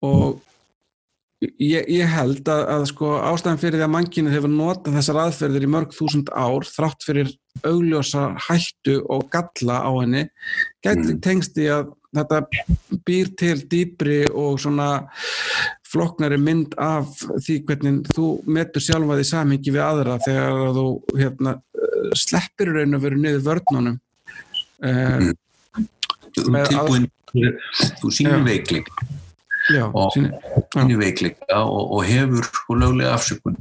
[0.07, 0.43] og
[1.61, 5.67] Ég, ég held að, að sko, ástæðan fyrir því að mannkynið hefur notað þessar aðferðir
[5.67, 10.23] í mörg þúsund ár þrátt fyrir augljósa hættu og galla á henni
[10.81, 11.21] gæti mm.
[11.27, 12.41] tengst í að þetta
[13.07, 14.91] býr til dýbri og svona
[15.87, 17.13] floknari mynd af
[17.45, 20.87] því hvernig þú metur sjálfa því samhengi við aðra þegar þú
[21.21, 21.55] hérna,
[22.19, 24.01] sleppir raun og veru niður vörnunum.
[24.85, 25.31] Um,
[26.37, 28.85] Tilbúin, þú sínum veikling
[29.67, 33.57] Já, og sínir veikleika og, og hefur sko löglega afsökun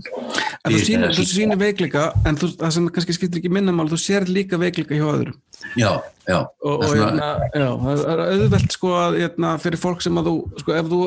[0.66, 0.76] en
[1.16, 4.97] þú sínir veikleika en þú, það sem kannski skiptir ekki minnamál þú sér líka veikleika
[4.97, 5.38] hjá öðrum
[5.80, 5.89] já,
[6.30, 7.08] já og, og svona...
[7.08, 10.91] hérna, já, það er auðvelt sko að hérna, fyrir fólk sem að þú sko ef
[10.93, 11.01] þú,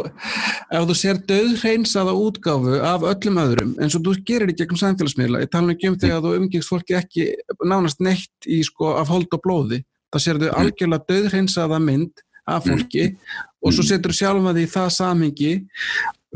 [0.81, 5.45] ef þú sér döðhreinsaða útgáfu af öllum öðrum eins og þú gerir í gegnum samfélagsmiðla
[5.45, 7.29] ég tala ekki um þegar þú umgengst fólki ekki
[7.63, 10.59] nánast neitt í sko af hold og blóði það sér þau mm.
[10.65, 13.47] algjörlega döðhreinsaða mynd af fólki mm.
[13.65, 15.53] Og svo setur sjálfa því það samhengi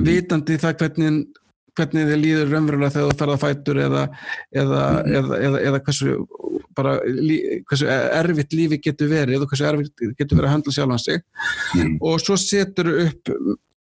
[0.03, 1.21] vitandi það hvernig,
[1.79, 4.03] hvernig þið líður raunverulega þegar þú ferða fætur eða,
[4.63, 5.17] eða, mm.
[5.21, 6.17] eða, eða, hversu,
[6.77, 11.03] bara, lí, hversu erfitt lífi getur verið og hversu erfitt getur verið að handla sjálfan
[11.07, 11.25] sig
[11.79, 11.97] mm.
[12.01, 13.35] og svo setur upp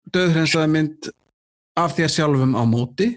[0.09, 1.11] döðhreinsaða mynd
[1.79, 3.11] af þér sjálfum á móti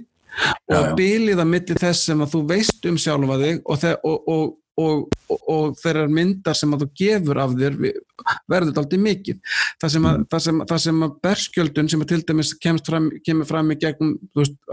[0.73, 4.45] og bílið að milli þess sem að þú veist um sjálfa þig og, og, og
[4.83, 9.59] og, og, og þeirra myndar sem að þú gefur af þér verður þetta aldrei mikið
[9.83, 10.27] það sem að, mm.
[10.33, 12.55] það sem, það sem að berskjöldun sem að til dæmis
[12.89, 14.17] fram, kemur fram í gegnum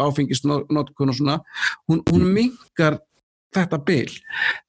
[0.08, 1.40] áfengisnotkun og svona
[1.90, 3.00] hún, hún mingar
[3.56, 4.10] þetta byl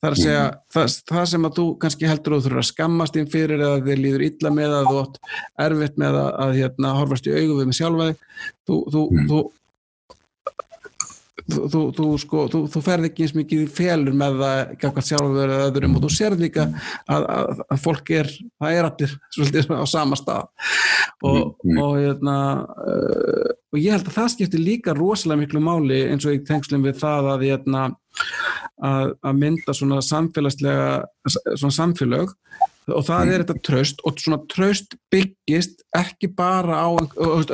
[0.00, 0.60] þar að segja mm.
[0.72, 3.80] það, það sem að þú kannski heldur að þú þurfa að skammast inn fyrir eða
[3.84, 5.18] þið líður illa með að þú átt
[5.66, 8.22] erfitt með að, að hérna, horfast í augu við með sjálfa þig
[8.70, 9.26] þú, þú, mm.
[9.28, 9.42] þú
[11.50, 15.54] þú, þú, sko, þú, þú ferð ekki eins mikið í félur með það gafkvæmt sjálfur
[15.54, 18.30] eða öðrum og þú sér líka að, að, að fólk er,
[18.60, 20.68] það er allir svolítið á sama stað
[21.26, 21.80] og, mm.
[21.84, 22.36] og, hérna,
[22.86, 26.86] uh, og ég held að það skiptir líka rosalega miklu máli eins og í tengslum
[26.86, 27.86] við það að, hérna,
[28.80, 32.32] að mynda svona samfélagslega svona samfélag
[32.90, 33.30] og það mm.
[33.32, 36.88] er þetta tröst og svona tröst byggist ekki bara á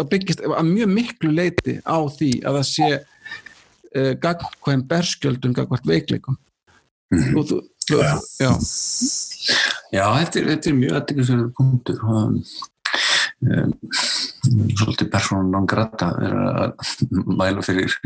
[0.08, 2.90] byggist að mjög miklu leiti á því að það sé
[3.94, 6.38] uh, gagnkvæm berskjöldun gagvart veikleikum
[7.12, 7.36] mm.
[7.36, 8.12] og þú, þú já.
[9.92, 12.40] já, þetta er, þetta er mjög aðdeglisverður punktur um,
[14.76, 16.92] svolítið persónan non grata er að
[17.26, 17.96] mæla fyrir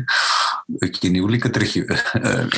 [0.87, 2.53] ekki njúlíka drikju en,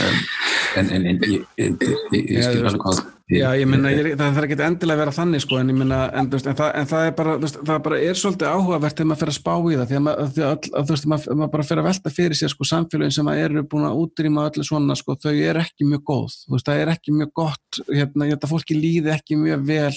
[0.77, 3.03] en, en ég, ég skil alveg hvað
[3.33, 6.27] Já, ég minna, það þarf ekki endilega að vera þannig sko, en ég minna, en,
[6.37, 9.37] en, það, en það er bara það bara er svolítið áhugavert þegar maður fer að
[9.39, 12.53] spá í það, að maður, þú veist, maður, maður bara fer að velta fyrir sér
[12.53, 16.37] sko samfélagin sem eru búin að útrýma öllu svona sko, þau er ekki mjög góð,
[16.43, 19.95] þú veist, það er ekki mjög gott, hérna, hérna fólki líði ekki mjög vel,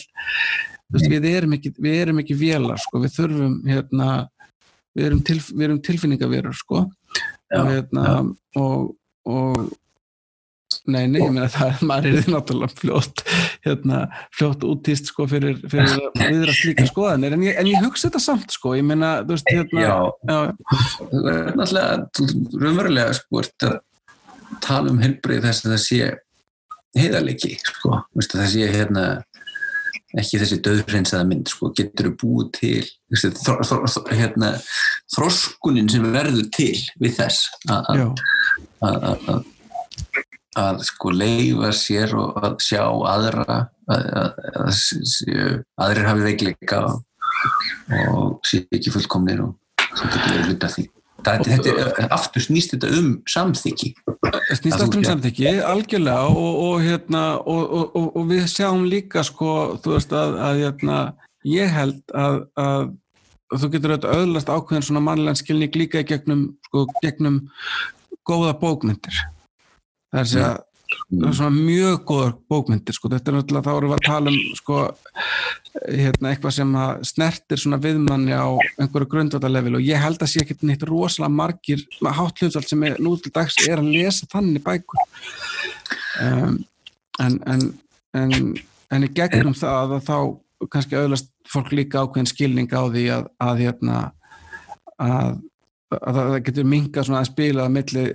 [0.90, 4.12] þú veist, við erum ekki, við erum ekki velar sko, við þurfum, hérna,
[4.96, 6.86] við erum, til, við erum tilfinningaverur sko,
[7.52, 8.06] Já, og hérna,
[8.60, 8.94] og,
[9.30, 9.66] og
[10.86, 13.24] Nei, nei, ég meina það, maður er því náttúrulega fljótt,
[13.66, 14.02] hérna,
[14.36, 18.54] fljótt útýst sko fyrir, fyrir viðrast líka skoðanir, en ég, en ég hugsa þetta samt
[18.54, 19.96] sko, ég meina, þú veist, hérna, já,
[20.30, 20.38] já.
[21.10, 21.96] það er náttúrulega,
[22.66, 23.80] raunverulega sko, að
[24.66, 26.12] tala um helbrið þess að það sé
[26.96, 29.08] heiðarleiki, sko, það sé, hérna,
[30.22, 34.52] ekki þessi döðhreinsaða mynd, sko, getur þú búið til, þessi, þr, þr, þr, hérna,
[35.16, 37.40] þroskunin sem verður til við þess
[40.56, 45.50] að sko leifa sér og að sjá aðra að, að, að, að
[45.84, 47.02] aðrir hafi veikleika og,
[48.16, 49.58] og sé ekki fullkomnir og
[49.96, 50.88] sem getur verið hluta því
[51.26, 53.92] það, þetta er aftur snýst þetta um samþyggi
[54.56, 60.16] snýst aftur um samþyggi, algjörlega og, og, hérna, og við sjáum líka sko, þú veist
[60.16, 61.00] að hérna,
[61.48, 62.94] ég held að
[63.56, 67.44] þú getur auðvitað öðlast ákveðin svona mannlega skilning líka í gegnum, sko, gegnum
[68.26, 69.20] góða bókmyndir
[70.16, 70.54] það er að segja.
[71.10, 73.12] Svona mjög góðar bókmyndir sko.
[73.14, 74.82] þetta er náttúrulega, þá erum við að tala um sko,
[75.86, 76.78] hérna, eitthvað sem
[77.12, 78.48] snertir svona viðmanni á
[78.82, 83.02] einhverju grundvallarlevel og ég held að sé ekki neitt rosalega margir, hátt hlutvald sem er
[83.04, 85.04] nú til dags er að lesa þannig bækur
[86.24, 86.64] um,
[87.20, 87.68] en, en,
[88.16, 88.56] en
[88.94, 90.18] en í gegnum það að þá
[90.72, 93.98] kannski auðvitað fólk líka ákveðin skilning á því að, að hérna
[95.02, 95.36] að
[96.00, 98.06] að það getur mingað svona að spila að milli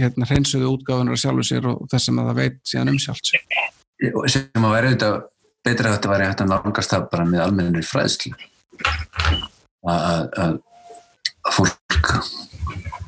[0.00, 3.34] hérna hreinsuðu útgáðunar sjálfur sér og þess sem að það veit síðan um sjálfs
[3.96, 5.16] sem að vera auðvitað
[5.66, 8.32] betra að þetta væri hægt að nálgast það bara með almennir fræðslu.
[9.86, 10.58] Að
[11.56, 12.10] fólk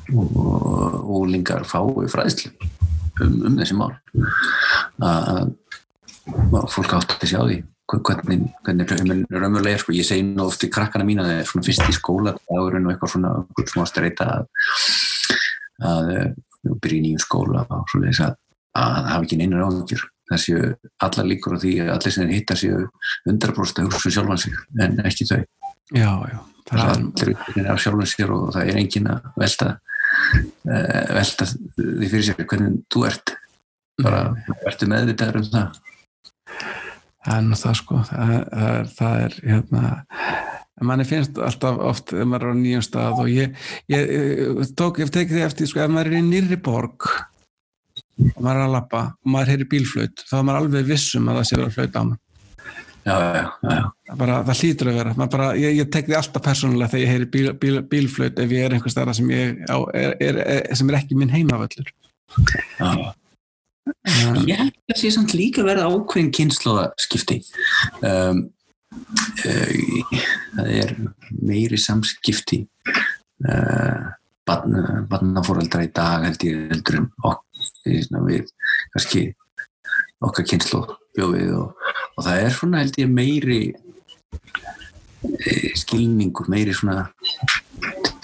[0.09, 2.51] og úlingar fái fræðslu
[3.21, 3.91] um, um þessi mál.
[4.99, 5.53] Að
[6.73, 9.95] fólk átt að sjá því hvernig, hvernig raunverulega er sko.
[9.97, 12.93] ég segi nú oft í krakkana mína það er svona fyrst í skóla dagurinn og
[12.93, 13.31] eitthvað svona,
[13.65, 14.45] svona streyta að,
[15.89, 16.13] að
[16.83, 18.37] byrja í nýjum skóla og svona þess að
[18.77, 20.69] að það hafi ekki neina áhengjur það séu
[21.05, 22.79] allar líkur á því að allir sem þeir hitta séu
[23.25, 25.41] 100% að hugsa um sjálfan sig en ekki þau.
[25.89, 31.05] Já, já, það er allir af sjálfan sér og það er engin að velta uh,
[31.17, 33.35] velta því fyrir sér hvernig þú ert.
[33.99, 34.21] Bara
[34.69, 35.79] ertu meðvitaður um það
[37.45, 38.35] nú það sko það,
[38.95, 39.83] það er, hérna
[40.85, 43.57] manni finnst alltaf oft ef maður er á nýjum stað og ég,
[43.91, 48.39] ég, ég tók, ég tekið því eftir sko ef maður er í nýri borg og
[48.39, 51.47] maður er að lappa og maður heyri bílflöut þá er maður alveg vissum að það
[51.49, 52.25] sé verið að flöita á maður
[53.09, 53.45] já, já,
[53.75, 54.15] já.
[54.19, 55.13] Bara, það hlýtur að vera.
[55.19, 58.67] Bara, ég, ég tek því alltaf persónulega þegar ég heyri bíl, bíl, bílflöut ef ég
[58.67, 59.55] er einhver starra sem, er,
[60.19, 60.41] er,
[60.77, 61.91] sem er ekki minn heimavöllur
[64.05, 64.29] já.
[64.47, 67.39] Ég held að það sé samt líka verða ákveðin kynnslóðaskipti
[68.05, 68.45] um,
[69.45, 70.15] uh,
[70.57, 70.95] það er
[71.39, 72.63] meiri samskipti
[73.47, 74.07] uh,
[74.49, 77.11] barnafóreldra í dag held ég heldur um
[78.29, 78.49] við
[78.93, 79.27] kannski
[80.25, 81.69] okkar kynnslóð bjóðið og,
[82.15, 83.61] og það er svona held ég meiri
[85.29, 87.09] uh, skilningur meiri svona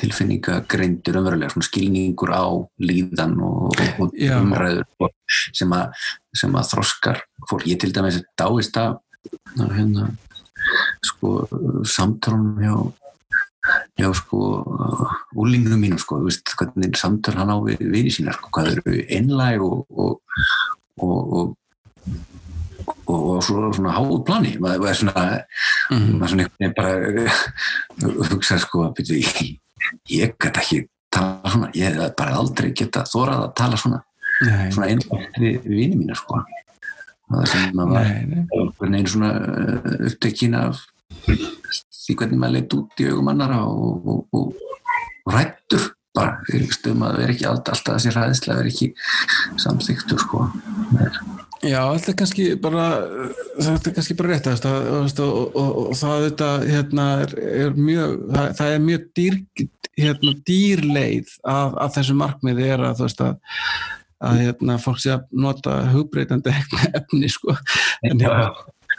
[0.06, 2.46] tilfinningagreindur umverulega, svona skilningur á
[2.82, 4.86] líðan og, og umræður
[5.56, 7.66] sem að, sem að þroskar fólk.
[7.70, 9.00] Ég til dæmis dáist að
[9.58, 10.12] hérna,
[11.06, 11.34] sko,
[11.90, 12.76] samtálunum hjá,
[14.02, 14.42] hjá sko,
[15.42, 19.66] úlingum mínum, sko, veist, hvernig samtál hann á við vini sína, sko, hvað eru einlæg
[19.66, 20.42] og, og,
[21.02, 21.54] og
[23.06, 24.56] og svo, svona háu plani.
[24.62, 25.26] Maður er svona,
[25.90, 26.94] mm svona bara
[28.32, 29.22] hugsa sko að byrja
[30.12, 30.84] ég get ekki
[31.16, 34.02] tala svona, ég hef bara aldrei geta þórað að tala svona
[34.46, 34.70] nei.
[34.74, 36.42] svona einhvern við vini mína sko.
[37.26, 40.84] Það sem maður var einu svona uh, upptekkin af
[41.26, 44.76] því hvernig maður leitt út í augum annara og, og, og,
[45.26, 46.38] og rættur bara,
[46.72, 48.92] stöðum að vera ekki alltaf, þessi ræðislega vera ekki
[49.66, 50.46] samþyktur sko
[51.66, 52.86] Já, þetta er kannski bara
[53.58, 54.78] þetta er kannski bara rétt að,
[55.26, 57.36] og það þetta hérna, er,
[57.66, 59.40] er mjög það, það er mjög dýr,
[59.96, 63.36] hérna, dýrleið af, af þessu markmiði er að þú veist að
[64.26, 66.54] að hérna, fólk sé að nota hugbreytandi
[67.00, 67.56] efni sko.
[68.06, 68.48] En, hérna,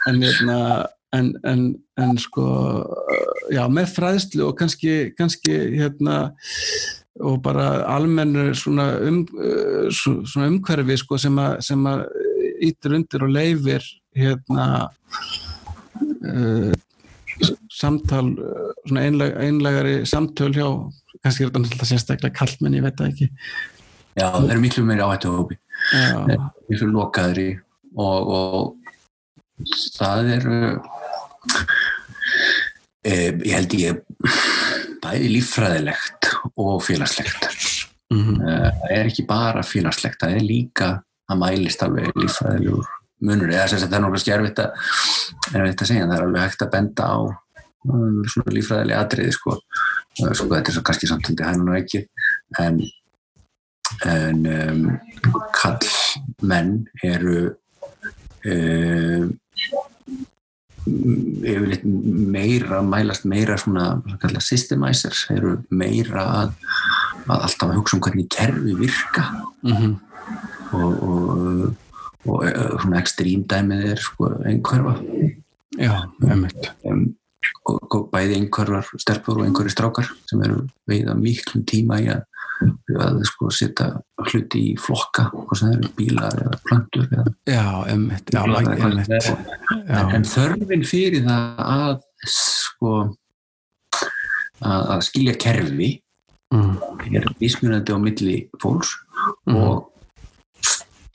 [0.07, 0.59] en, hérna,
[1.17, 1.65] en,
[1.99, 2.45] en sko
[3.53, 6.19] já, með fræðslu og kannski, kannski hérna
[7.17, 9.23] og bara almennur svona, um,
[9.89, 11.55] svona umhverfi sko sem að,
[12.63, 13.85] ítir undir og leifir
[14.17, 14.89] hérna
[16.25, 16.73] uh,
[17.69, 18.31] samtal
[18.87, 20.69] svona einleg, einlegari samtöl hjá
[21.23, 23.27] kannski er þetta náttúrulega sérstaklega kallmenn, ég veit það ekki.
[24.17, 25.57] Já, það eru miklu meiri áhættu hópi.
[26.71, 27.47] Miklu lokaðri
[27.97, 29.65] og, og
[29.97, 30.47] það er
[33.03, 34.01] e, ég held ég
[35.03, 37.51] bæði líffræðilegt og félagslegt.
[38.13, 38.39] Mm -hmm.
[38.79, 40.89] það er ekki bara félagslegt, það er líka
[41.27, 42.93] það mælist alveg líffræðilegur
[43.27, 44.71] munur, eða þess að það er náttúrulega skjærfitt að,
[45.57, 49.57] að segja, það er alveg hægt að benda á um, svona líffræðilega atriði sko,
[50.13, 52.05] sko þetta er svo kannski samtöndi hænun og ekki
[52.61, 52.85] en
[54.05, 54.81] en um,
[55.55, 57.53] kallmenn eru
[58.45, 59.29] um,
[60.87, 66.53] yfirleitt meira mælast meira svona systemizers eru meira að,
[67.27, 69.25] að alltaf að hugsa um hvernig kerfi virka.
[69.63, 69.95] Mm -hmm.
[70.75, 71.75] Og, og,
[72.27, 74.97] og svona ekstrímdæmið er sko einhverfa
[75.77, 75.93] Já,
[76.25, 77.05] einmitt um,
[77.67, 82.25] og bæði einhverjar stelpur og einhverju strákar sem eru veiða miklum tíma í að
[82.97, 83.89] að sko setja
[84.31, 88.87] hluti í flokka hvað sem eru bílar eða plantur eða já, emitt, já, bílar, like,
[88.87, 89.29] emitt.
[89.85, 91.99] En, en þörfin fyrir það að
[92.33, 92.93] sko
[94.63, 95.91] að, að skilja kerfi
[96.55, 96.73] mm.
[97.11, 98.95] er vísmjönandi á milli fólks
[99.45, 99.59] mm.
[99.59, 99.85] og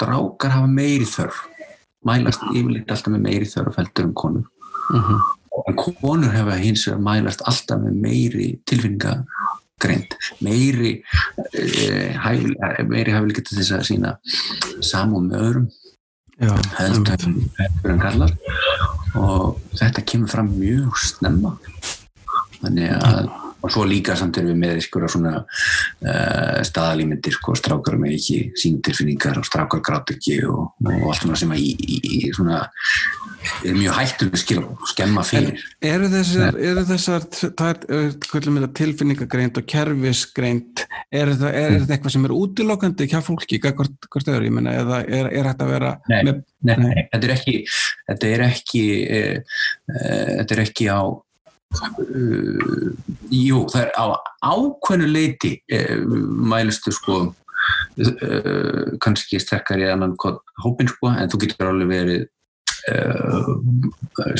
[0.02, 1.44] strákar hafa meiri þörf.
[2.06, 4.46] Mælast yfirleitt alltaf með meiri þörf heldur um konur.
[4.90, 5.20] Mm -hmm.
[5.68, 9.24] en konur hefa hins vegar mælast alltaf með meiri tilfinninga
[9.82, 11.02] greint meiri
[11.58, 12.54] eh, hæfli,
[12.88, 14.16] meiri hæfli getur þess að sína
[14.80, 15.68] samúð með öðrum
[16.78, 18.34] heldur en kallar
[19.14, 21.56] og þetta kemur fram mjög snemma.
[22.62, 27.98] Þannig að og svo líka samt erum við með ykkur svona uh, staðalímyndir sko, strákar
[28.00, 32.00] með ekki síntilfinningar og strákar grátt ekki og, og allt svona sem að í, í,
[32.18, 32.64] í svona
[33.66, 35.62] er mjög hættuleg skil og skemma fyrir.
[35.82, 42.36] eru þessar, eru þessar það er tilfinningagreint og kerfisgreint er þetta, er eitthvað sem er
[42.36, 46.20] útilokkandi hjá fólki, hvort, hvort öðru ég menna, eða er, er þetta að vera nei,
[46.28, 47.58] með, nei, nei, þetta er ekki
[48.12, 50.00] þetta er ekki e, e,
[50.38, 51.02] þetta er ekki á
[51.72, 52.90] uh,
[53.30, 54.04] jú, það er á
[54.42, 57.22] ákveðnu leiti e, mælustu sko
[57.92, 60.14] Uh, kannski sterkar í annan
[60.64, 62.22] hópin sko, en þú getur alveg verið
[62.90, 63.50] uh,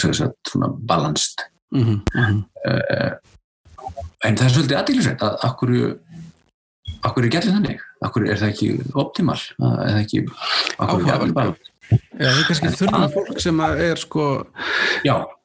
[0.01, 1.45] svona balanced.
[1.75, 2.39] Mm -hmm.
[2.67, 3.13] uh,
[4.25, 5.75] en það er svolítið aðdýlisveit að akkur
[7.03, 7.85] akkur er gætið þannig?
[8.01, 9.41] Akkur er það ekki optimal?
[9.61, 10.25] Er það ekki
[10.79, 11.55] akkur er það bara.
[11.93, 14.27] Já, það er kannski þurfa fólk sem er sko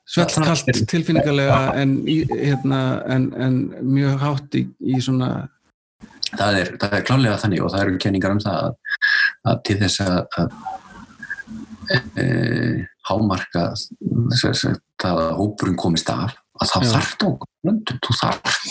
[0.08, 2.82] svellkallt tilfinningarlega en, hérna,
[3.12, 5.32] en, en mjög hátt í, í svona
[6.32, 8.78] það er, það er klálega þannig og það eru kenningar um það að,
[9.51, 10.49] að til þess að, að
[12.24, 12.28] e,
[13.10, 17.30] hámarka þess að það að hópurinn komist af að það þarf á
[17.68, 18.62] löndum, þú þarf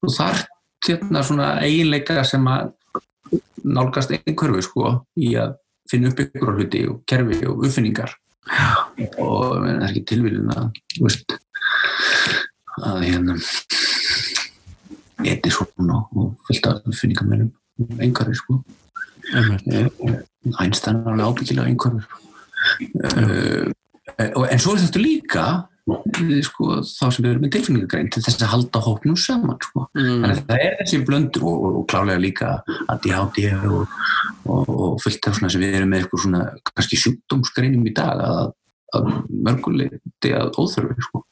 [0.00, 0.48] þú þarf
[0.84, 2.72] hérna svona eiginleika sem að
[3.64, 4.90] nálgast einhverfu sko
[5.20, 5.56] í að
[5.90, 8.12] finna upp ykkur á hluti og kerfi og uppfinningar
[9.18, 11.36] og það er ekki tilvílin að veist,
[12.82, 13.38] að hérna
[15.24, 17.52] Edison og fullt af finningamennum
[18.02, 18.58] einhverju sko.
[20.60, 22.02] Einstein var alveg ábyggilega einhverju
[23.04, 23.70] uh,
[24.18, 25.44] en svo er þetta líka
[25.84, 29.84] sko, þá sem við erum með tilfinningagrein til þess að halda hóknum saman sko.
[29.92, 30.22] mm.
[30.22, 32.52] þannig að það er þessi blöndur og, og klálega líka
[32.94, 33.98] ADHD og,
[34.48, 38.24] og, og fullt af svona sem við erum með eitthvað svona kannski sjúkdómsgreinum í dag
[38.24, 38.54] að,
[38.96, 41.24] að mörguleiti að óþarfi sko.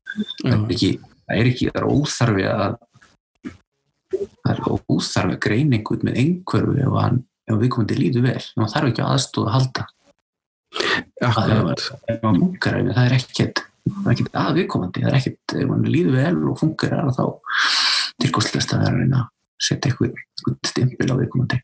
[0.43, 2.79] það er ekki það er ekki, það er óþarfi að
[4.13, 8.65] það er óþarf að greina einhvern með einhverju ef, hann, ef viðkomandi líður vel þá
[8.77, 9.91] þarf ekki aðstóða að halda
[11.23, 11.83] Akkurat.
[12.61, 14.11] það er ekkert að viðkomandi það
[15.03, 17.25] er ekkert, ef hann líður vel og fungerar þá
[18.23, 19.29] tilkostlega að vera að
[19.63, 21.63] setja eitthvað stimpil á viðkomandi.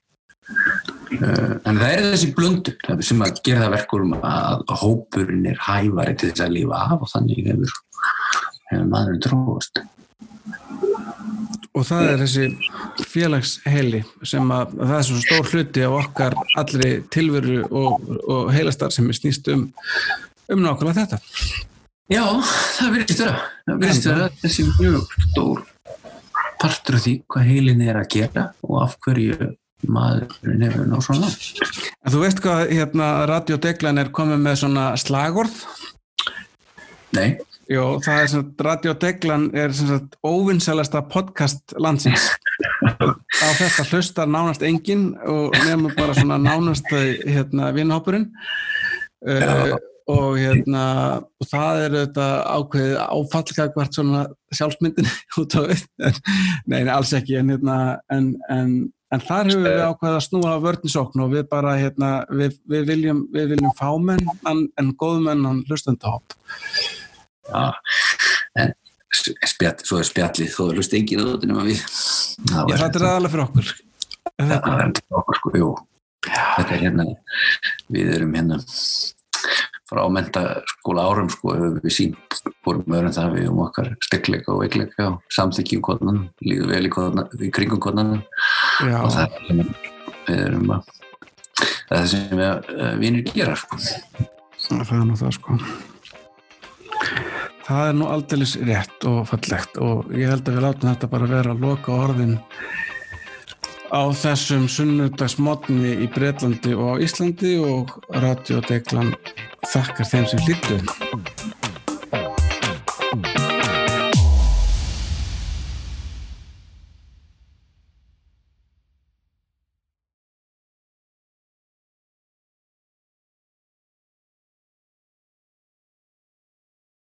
[1.19, 5.61] Uh, þannig það er þessi blöndur sem að gera það verkur um að hópurinn er
[5.61, 7.75] hæfari til þess að lífa af og þannig hefur,
[8.71, 9.83] hefur maðurinn tróðast
[11.79, 16.93] og það er þessi félagsheili sem að það er svo stór hluti á okkar allri
[17.13, 19.69] tilveru og, og heilastar sem er snýst um
[20.49, 21.68] um nákvæmlega þetta
[22.09, 23.41] Já, það verðist vera.
[23.69, 25.59] Það verðist vera þessi mjög stór
[26.59, 29.51] partur af því hvað heilin er að gera og af hverju
[29.93, 34.87] maður nefnir ná svona en Þú veist hvað hérna Radio Deglan er komið með svona
[34.99, 35.61] slagorð?
[37.15, 37.37] Nei.
[37.69, 42.31] Jó, það er svona, Radio Deglan er svona óvinnselasta podcast landsins.
[43.45, 48.31] Á þetta hlustar nánast enginn og nefnum bara svona nánast hérna vinnhópurinn
[49.29, 49.77] uh,
[50.09, 50.85] og hérna
[51.21, 54.23] og það er þetta ákveðið áfallkakvart svona
[54.57, 55.09] sjálfsmyndin
[55.41, 56.13] út á þetta,
[56.71, 57.77] neina alls ekki en hérna
[58.15, 58.73] en, en,
[59.13, 62.89] en þar hefur við ákveðið að snúa á vörninsókn og við bara hérna, við, við
[62.93, 66.39] viljum, við viljum fámenn en, en góðmenn hann hlustandahótt.
[67.49, 67.73] Já,
[68.61, 68.73] en
[69.13, 71.85] spjall, svo er spjallið þó hlust engin að þetta nema við
[72.49, 73.71] Ég þetta er aðalega fyrir okkur.
[74.39, 75.71] Það er aðalega fyrir okkur, jú.
[76.29, 77.07] Þetta er hérna,
[77.93, 78.59] við erum hérna
[79.89, 84.63] frá mentaskóla árum sko, hefur við sínt vorum öðrum það við um okkar spekleika og
[84.65, 89.63] veikleika og samþykjum konan, líðu vel í, konan, í kringum konan og það er
[90.29, 90.91] við erum að
[91.89, 93.79] það er það sem við uh, vinir gera sko.
[94.69, 95.59] Það er nú það sko.
[97.69, 101.31] Það er nú aldeilis rétt og fallegt og ég held að við látum þetta bara
[101.31, 102.39] vera að loka orðin
[103.93, 109.15] á þessum sunnudagsmotni í Breitlandi og á Íslandi og Radio Deglan
[109.73, 110.81] þakkar þeim sem hlýttu.